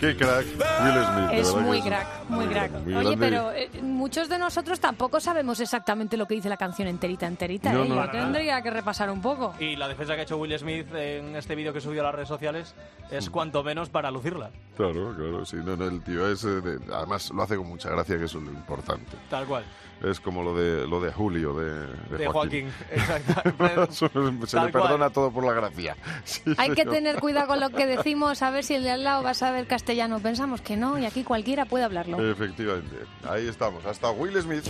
[0.00, 1.30] Qué crack, Will Smith.
[1.32, 2.70] Es muy crack, muy crack.
[2.70, 3.16] muy Oye, grande.
[3.18, 7.72] pero eh, muchos de nosotros tampoco sabemos exactamente lo que dice la canción enterita, enterita.
[7.72, 7.88] No, ¿eh?
[7.88, 7.94] no.
[7.96, 8.12] Yo nada.
[8.12, 9.54] tendría que repasar un poco.
[9.58, 12.14] Y la defensa que ha hecho Will Smith en este vídeo que subió a las
[12.14, 12.74] redes sociales
[13.10, 14.50] es cuanto menos para lucirla.
[14.76, 17.90] Claro, claro, sí, no, no, el tío es, eh, de- además lo hace con mucha
[17.90, 19.16] gracia, que eso es lo importante.
[19.28, 19.64] Tal cual.
[20.02, 22.70] Es como lo de lo de Julio, de, de De Joaquín.
[22.70, 23.92] Joaquín, exacto.
[24.46, 24.82] se Tal le cual.
[24.84, 25.96] perdona todo por la gracia.
[26.24, 26.94] Sí, Hay que señor.
[26.94, 29.34] tener cuidado con lo que decimos, a ver si el de al lado va a
[29.34, 30.20] saber castellano.
[30.20, 32.18] Pensamos que no, y aquí cualquiera puede hablarlo.
[32.30, 32.96] Efectivamente.
[33.28, 33.84] Ahí estamos.
[33.86, 34.64] Hasta Will Smith.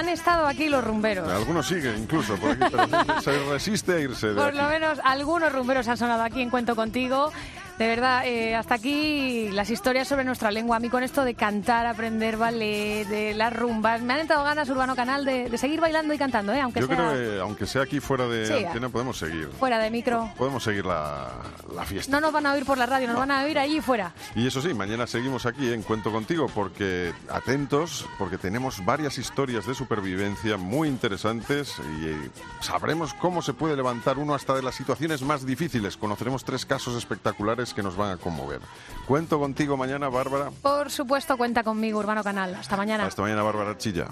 [0.00, 1.28] Han estado aquí los rumberos.
[1.28, 4.56] Algunos siguen incluso por aquí, pero se resiste a irse de Por aquí.
[4.58, 7.32] lo menos algunos rumberos han sonado aquí en Cuento Contigo.
[7.80, 10.76] De verdad, eh, hasta aquí las historias sobre nuestra lengua.
[10.76, 14.68] A mí con esto de cantar, aprender ballet, de las rumbas, me han entrado ganas,
[14.68, 16.60] Urbano Canal, de, de seguir bailando y cantando, ¿eh?
[16.60, 19.48] aunque Yo sea creo que, aunque sea aquí fuera de Sí, antena, podemos seguir.
[19.58, 20.30] fuera de micro.
[20.36, 21.30] Podemos seguir la,
[21.74, 22.12] la fiesta.
[22.12, 24.12] No nos van a oír por la radio, nos van a oír allí fuera.
[24.34, 29.64] Y eso sí, mañana seguimos aquí en Cuento Contigo, porque atentos, porque tenemos varias historias
[29.64, 34.74] de supervivencia muy interesantes y eh, sabremos cómo se puede levantar uno hasta de las
[34.74, 35.96] situaciones más difíciles.
[35.96, 38.60] Conoceremos tres casos espectaculares que nos van a conmover.
[39.06, 40.50] Cuento contigo mañana, Bárbara.
[40.62, 42.54] Por supuesto, cuenta conmigo, Urbano Canal.
[42.54, 43.06] Hasta mañana.
[43.06, 44.08] Hasta mañana, Bárbara Chilla.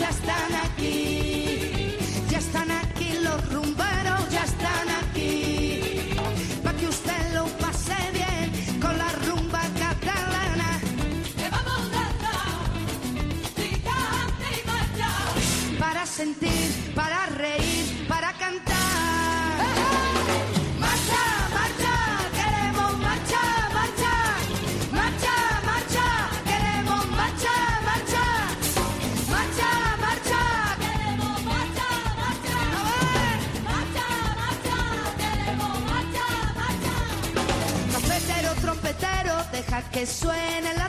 [0.00, 1.19] Ya están aquí.
[40.00, 40.79] Que suene la.